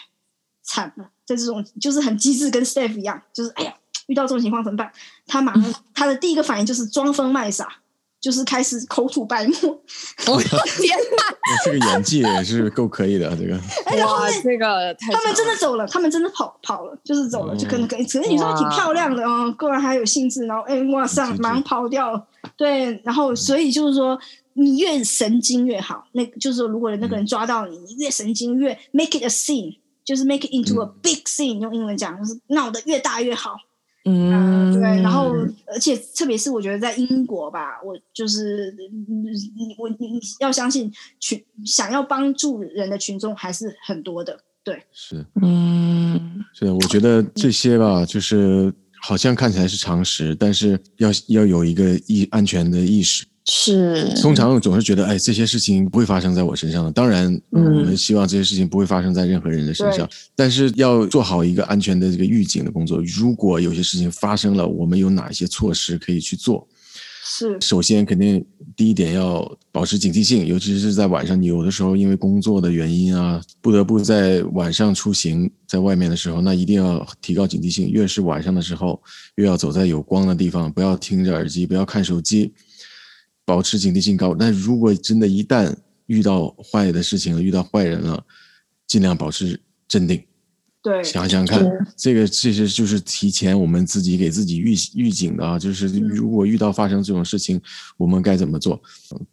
[0.62, 3.74] 惨了，在这种就是很机智，跟 Steph 一样，就是哎呀
[4.06, 4.90] 遇到这种情况怎么办？
[5.26, 7.80] 他马上 他的第一个反应就是装疯卖傻。
[8.20, 9.54] 就是开始口吐白沫，
[10.28, 11.34] 我 的天哪！
[11.64, 13.54] 这个演技也是够可以的，这个。
[14.04, 22.26] 哇，这个他们真的走了，他们真的跑跑了，就是走了，就可能可能可能女生还挺漂亮的哦，过来还有兴致，然后哎，哇塞，马上跑掉了。
[22.56, 24.18] 对，然后所以就是说，
[24.52, 26.04] 你越神经越好。
[26.12, 33.56] 那就是说，如果那个人抓到你，你越神经越 make it a scene，就是 make it into a big scene，用英文讲就是闹得越大越好。
[34.04, 35.34] 嗯，对，然后
[35.66, 48.72] 而且特别是我觉得在英国吧，我就是你我你要相信群想要帮助人的群众还是很多的，对，是，嗯，是，我觉得这些吧，就是
[49.02, 53.26] 好像看起来是常识，但是要要有一个意安全的意识。
[53.52, 56.92] 是，通常总是觉得，哎，这些事情不会发生在我身上的。
[56.92, 60.08] 当然，嗯，我们希望这些事情不会发生在任何人的身上。
[60.36, 63.02] 但是要做好一个安全的这个预警的工作。
[63.02, 66.64] 如果有些事情发生了，我们有哪些措施可以去做？
[67.24, 68.44] 是，首先肯定
[68.76, 77.90] 第一点要保持警惕性，尤其是在晚上，你有的时候因为工作的原因啊，不得不在晚上出行，在外面的时候，那一定要提高警惕性。
[77.90, 79.02] 越是晚上的时候，
[79.34, 82.52] 越要走在有光的地方，不要听着耳机，不要看手机。
[83.50, 85.74] 保持警惕性高，但如果真的，一旦
[86.06, 88.24] 遇到坏的事情了，遇到坏人了，
[88.86, 90.22] 尽量保持镇定。
[90.80, 97.62] 对，想想看，这个其实就是提前我们自己给自己预预警的啊，就是如果遇到发生这种事情，嗯、
[97.96, 98.80] 我们该怎么做？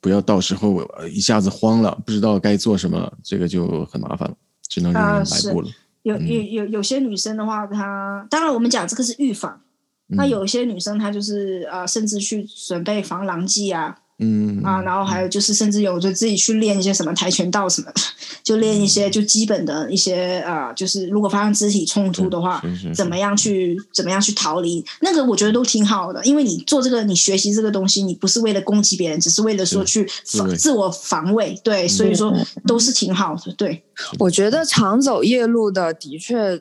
[0.02, 4.36] 不要到时候一下子慌了，不知道该做什么，这个就很麻烦了，
[4.68, 5.70] 只能任人摆布了。
[6.02, 9.62] 有有有有些女生的话，她当然我们讲这个是预防，
[10.08, 14.00] 那、嗯、有一些女生她就是呃，甚至去准备防狼剂啊。
[14.20, 18.02] 嗯啊，然后还有就是，甚至有就自己去练一些什么跆拳道什么的，
[18.42, 22.60] 就练一些就基本的一些啊、呃，就是如果发生肢体冲突的话，
[22.96, 32.34] 怎么样去怎么样去逃离，那个我觉得都挺好的，因为你做这个，你学习这个东西，你不是为了攻击别人，只是为了说去防自我防卫，对，所以说
[32.66, 33.54] 都是挺好的。
[33.54, 33.84] 对，
[34.18, 36.60] 我觉得常走夜路的的确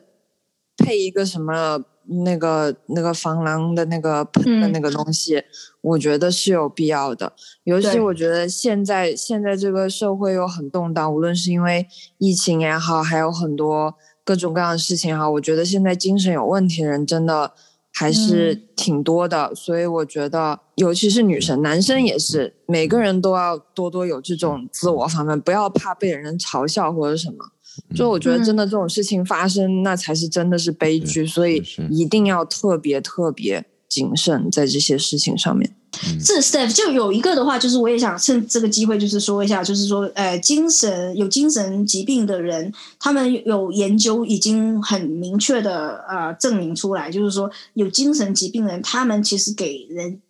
[0.77, 1.83] 配一个什么。
[2.23, 5.43] 那个那个防狼的那个喷的那个东西，嗯，
[5.81, 7.33] 我觉得是有必要的。
[7.63, 11.87] 尤其我觉得现在现在这个社会又很动荡，无论是因为
[12.17, 17.53] 疫情也好，还有很多各种各样的事情也好，我觉得现在精神有问题的人真的
[17.93, 19.47] 还是挺多的。
[19.51, 27.51] 嗯，所以我觉得，尤其是女生，男生也是，每个人都要多多有这种自我防范，不要怕被人嘲笑或者什么。
[27.95, 35.73] 就我觉得，真的这种事情发生，嗯，那才是真的是悲剧，所以一定要特别特别谨慎在这些事情上面。
[36.19, 50.21] 是 Steph 就有一个的话，就是我也想趁这个机会，就是说一下，就是说，呃，精神有精神疾病的人，他们有研究已经很明确的呃证明出来，就是说有精神疾病的人，他们其实给人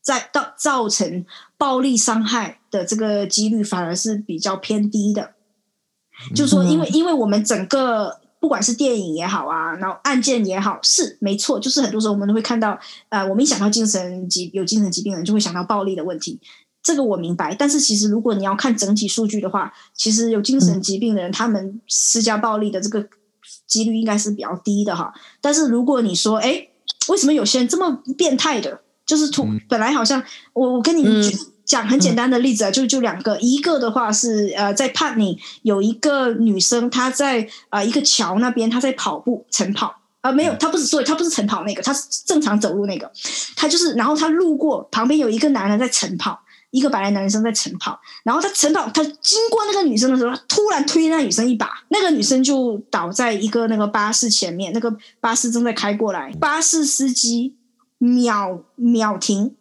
[0.00, 1.26] 在到造成
[1.58, 5.32] 暴力伤害的这个几率反而是比较偏低的。
[6.34, 16.40] 就是说，因为因为我们整个不管是电影也好啊，然后案件也好，是没错，就是很多时候我们都会看到，呃，我们一想到精神疾有精神疾病的人，就会想到暴力的问题。
[16.82, 23.06] 这个我明白，但是其实如果你要看整体数据的话，其实有精神疾病的人，他们施加暴力的这个
[23.66, 25.12] 几率应该是比较低的哈。
[25.40, 26.68] 但是如果你说，哎，
[27.08, 28.80] 为什么有些人这么变态的？
[29.04, 31.36] 就是图本来好像我我跟你们举。
[31.64, 39.96] 讲很简单的例子啊，就就两个，一个的话是呃，在 Putney 有一个女生，她在啊、呃、一个桥那边，她在跑步晨跑。
[40.20, 43.10] 啊、呃，没有，她不是，所以她不是晨跑那个，她是正常走路那个，
[43.56, 46.38] 她就是，然后她路过旁边有一个男人在晨跑，
[46.70, 57.56] 一个白人男生在晨跑，然后他晨跑，他经过那个女生的时候，突然推那女生一把，那个女生就倒在一个那个巴士前面，那个巴士正在开过来，巴士司机
[57.98, 59.56] 秒秒停。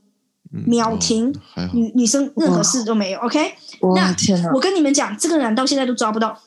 [0.52, 1.34] 秒停，
[1.74, 3.20] 女女生任何事都没有。
[3.22, 3.54] OK，
[3.96, 4.14] 那
[4.54, 6.38] 我跟你们讲，这个人到现在都抓不到。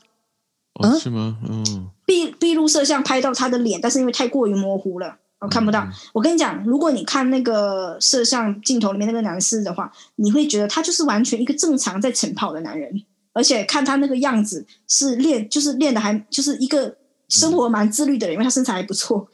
[0.75, 1.39] 哦，是吗？
[1.49, 1.89] 嗯。
[2.05, 5.89] 闭闭路摄像拍到他的脸，但是因为太过于模糊了，我看不到。
[6.13, 12.93] 我跟你讲，如果你看那个摄像镜头里面那个男士的话，你会觉得他就是完全一个正常在晨跑的男人，
[13.33, 16.95] 而且看他那个样子是练，就是练的还就是一个
[17.29, 19.27] 生活蛮自律的人，因为他身材还不错。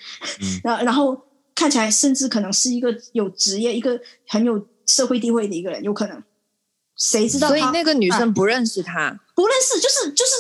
[0.62, 1.20] 然然后。
[1.54, 6.22] 看起来甚至可能是一个有职业、一个很有社会地位的一个人，有可能，
[6.96, 7.48] 谁知道？
[7.48, 10.32] 所以那个女生不认识他，啊、不认识，就是就是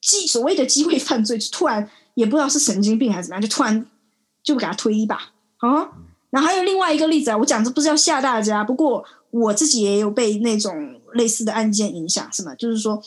[0.00, 3.86] 机所谓的机会犯罪，就突然也不知道是神经病还是怎么样，就突然
[4.42, 5.16] 就给他推一把
[5.58, 5.90] 啊。
[6.30, 12.54] 然后还有另外一个例子啊，我讲这不是要吓大家，不过我自己也有被那种类似的案件影响，是吗？
[12.54, 13.02] 就是说。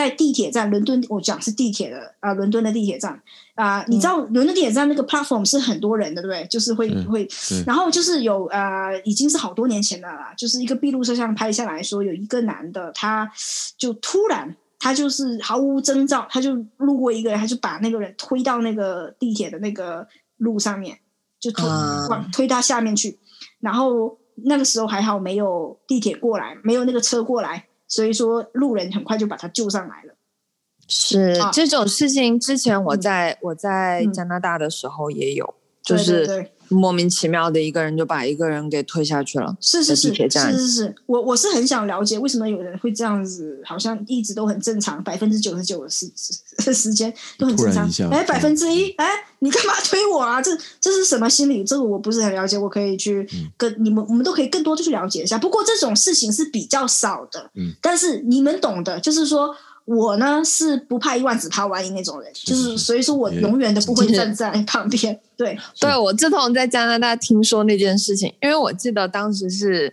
[0.00, 3.12] 在地铁站，伦敦，我讲是地铁的啊，伦敦的地铁站
[3.54, 6.46] 啊、呃，你知道伦敦地铁站那个 platform 是很多人的，对不对？
[6.48, 7.28] 就是会会，
[7.66, 13.30] 然后就是有呃，已经是好多年前的了，就是一个闭路摄像拍下来说，有一个男的，他
[13.76, 20.98] 就突然他就是毫无征兆，他就路过一个人，他就把那个人推到那个地铁的那个路上面，
[21.38, 21.68] 就推
[22.08, 23.18] 往推他下面去，
[23.60, 27.66] 然后那个时候还好没有地铁过来，没有那个车过来。
[27.90, 30.14] 所以说，路人很快就把他救上来了。
[30.88, 39.56] 是、啊、这种事情，之前我在、嗯、我在加拿大的时候也有，嗯、就是莫名其妙的一个人就把一个人给推下去了。
[39.60, 46.10] 是是是，是是是，我我是很想了解为什么有人会这样子，好像一直都很正常，百分之九十九的时
[46.72, 48.10] 时间都很正常。
[48.10, 49.08] 哎，百分之一，哎，
[49.40, 50.40] 你干嘛推我啊？
[50.40, 50.50] 这
[50.80, 51.64] 这是什么心理？
[51.64, 55.36] 这个我不是很了解，我可以去跟你们，嗯、我们都可以更多的去了解一下。
[55.36, 59.54] 不过这种事情是比较少的，嗯，但是你们懂的，就是说。
[59.96, 65.20] 我呢是不怕一万只怕万一那种人，是是是，就是所以说我永远都不会站在旁边。
[65.36, 69.92] 对，对我自从在加拿大听说那件事情，因为我记得当时是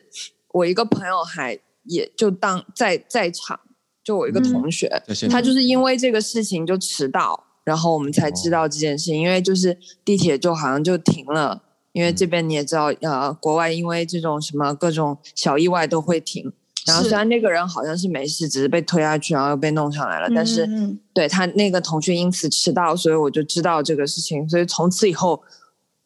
[0.54, 3.60] 我一个朋友还也就当在在场，
[4.04, 9.76] 就我一个同学，嗯，他就是因为这个事情就迟到，然后我们才知道这件事情，哦，因为就是
[10.06, 16.54] 地铁就好像就停了，因为这边你也知道，呃，国外因为这种什么各种小意外都会停。
[16.88, 20.66] 然后虽然那个人好像是没事，只是被推下去，然后又被弄上来了，但是
[21.14, 24.48] 对他那个同学因此迟到，所以我就知道这个事情。
[24.48, 25.44] 所以从此以后，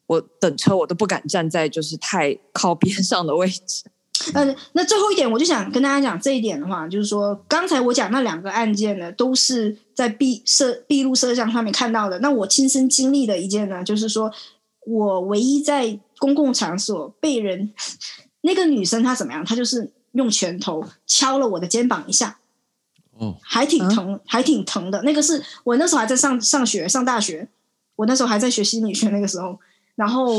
[0.08, 3.84] 我等车我都不敢站在就是太靠边上的位置。
[4.34, 12.18] 嗯，那最后一点，我就想跟大家讲这一点的话，就是说刚才我讲那两个案件呢，都是在闭摄闭路摄像上面看到的。
[12.18, 14.30] 那我亲身经历的一件呢，就是说
[14.86, 17.72] 我唯一在公共场所被人
[18.42, 19.92] 那个女生她怎么样，她就是。
[20.12, 22.38] 用拳头敲了我的肩膀一下，
[23.18, 25.02] 哦，还挺疼，还挺疼的。
[25.02, 27.48] 那个是我那时候还在上上学，上大学，
[27.96, 29.58] 我那时候还在学心理学那个时候。
[29.94, 30.32] 然后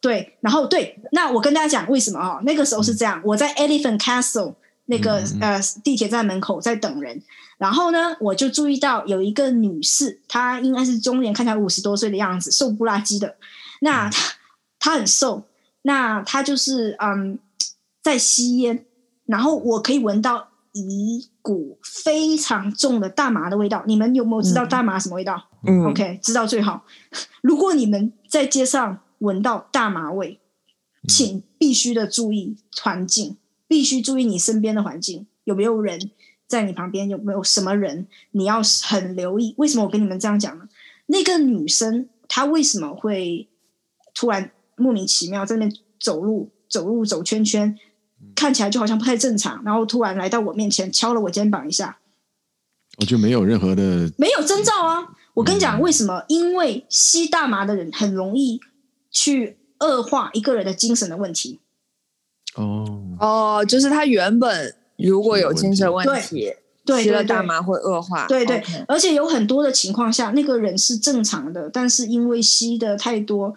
[0.00, 2.40] 对，然后对，那我跟大家讲为什么啊？
[2.44, 4.54] 那个时候是这样，我在 Elephant Castle
[4.84, 7.20] 那个呃地铁站门口在等人，
[7.58, 13.36] 然后呢，我就注意到有一个女士，她应该是中年，看起来五十多岁的样子，瘦不拉几的。
[13.80, 14.34] 那她
[14.78, 15.42] 她很瘦，
[15.82, 17.38] 那她就是嗯
[18.00, 18.84] 在吸烟。
[19.26, 23.82] 然后我可以闻到一股非常重的大麻的味道。
[23.86, 25.48] 你们有没有知道大麻什么味道？
[25.66, 26.84] 嗯，OK，知道最好。
[27.42, 30.40] 如果你们在街上闻到大麻味，
[31.08, 36.10] 请必须的注意环境，必须注意你身边的环境，有没有人
[36.46, 37.08] 在你旁边？
[37.08, 38.06] 有没有什么人？
[38.32, 39.54] 你要很留意。
[39.58, 40.68] 为什么我跟你们这样讲呢？
[41.06, 43.48] 那个女生她为什么会
[44.14, 45.68] 突然莫名其妙在那
[45.98, 47.78] 走路、走路、走圈圈？
[48.36, 51.98] 看起来就好像不太正常，然后突然来到我面前，敲了我肩膀一下，
[52.98, 55.08] 我就没有任何的没有征兆啊！
[55.34, 56.22] 我跟你讲为什么？
[56.28, 58.60] 因为吸大麻的人很容易
[59.10, 61.60] 去恶化一个人的精神的问题。
[62.54, 68.26] 哦哦，就是他原本如果有精神问题，对，吸了大麻会恶化。
[68.26, 73.54] 对对，而且有很多的情况下，那个人是正常的，但是因为吸的太多。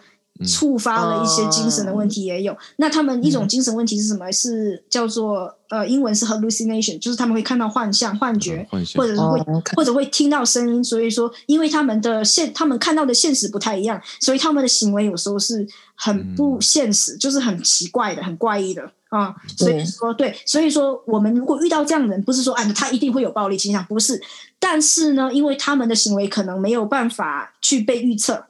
[0.48, 4.30] 触发了一些精神的问题也有，嗯、那他们一种精神问题是什么？
[4.30, 10.84] 嗯、是叫做呃，英文是 hallucination，就是他们会看到幻象、幻觉，嗯、幻或者是会、哦 okay、或者会听到声音。
[10.84, 19.36] 所以说，因为他们的现他们看到的现实不太一样，所以他们的行为有时候是很不现实，嗯、就是很奇怪的、很怪异的啊。
[19.58, 24.22] 所以说，对，所以说我们如果遇到这样的人，不是说啊，他一定会有暴力倾向，不是。
[24.58, 28.46] 但是呢，因为他们的行为可能没有办法去被预测。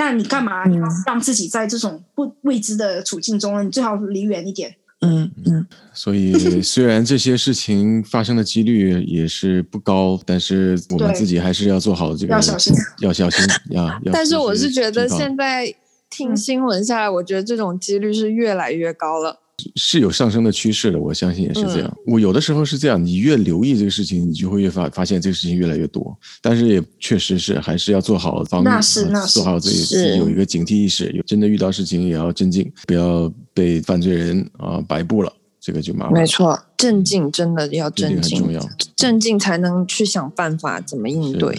[0.00, 0.64] 那你干嘛？
[0.66, 4.74] 你要让自己在这种不未知的处境中，你最好离远一点。
[5.02, 5.66] 嗯嗯。
[5.92, 6.32] 所以，
[6.64, 14.00] 虽然这些事情发生的几率也是不高，但是我们自己还是要做好这个，要小心， 要小心呀。
[14.10, 15.74] 但是，我是觉得现在
[16.08, 19.40] 听新闻下来，我觉得这种几率是越来越高了。
[19.76, 21.88] 是有上升的趋势的，我相信也是这样。
[21.88, 26.16] 嗯、我有的时候是这样，你越留意这个事情，你就会越发发现这个事情越来越多。
[26.40, 31.10] 但是也确实是还是要做好防御，那是那是做好自己，自己有一个警惕意识。
[31.12, 36.14] 有真的遇到事情也要镇静，不要被犯罪人啊摆布了，这个就麻烦。
[36.14, 41.58] 没错，镇静真的要镇静，镇静很重要，镇静才能去想办法怎么应对。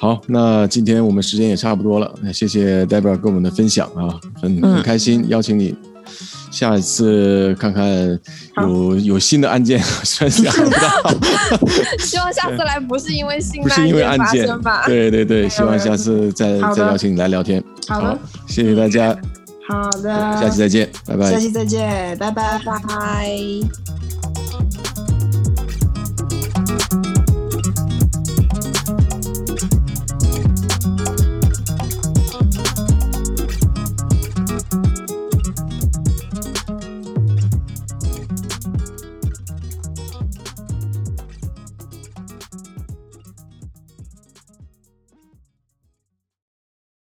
[0.00, 5.74] 好，那今天我们时间也差不多了，那谢谢 Deborah 跟我们的分享啊，很很开心邀请你。
[6.58, 7.86] 下一次看看
[8.56, 10.80] 有有新的案件，虽然想不到。
[12.02, 14.82] 希望下次来不是因为新的案件发生吧？
[14.86, 17.62] 对对对，希望下次再再邀请你来聊天。
[17.86, 19.16] 好的，谢谢大家。
[19.68, 21.30] 好的，下期再见，拜拜。
[21.30, 23.87] 下期再见，拜拜拜拜。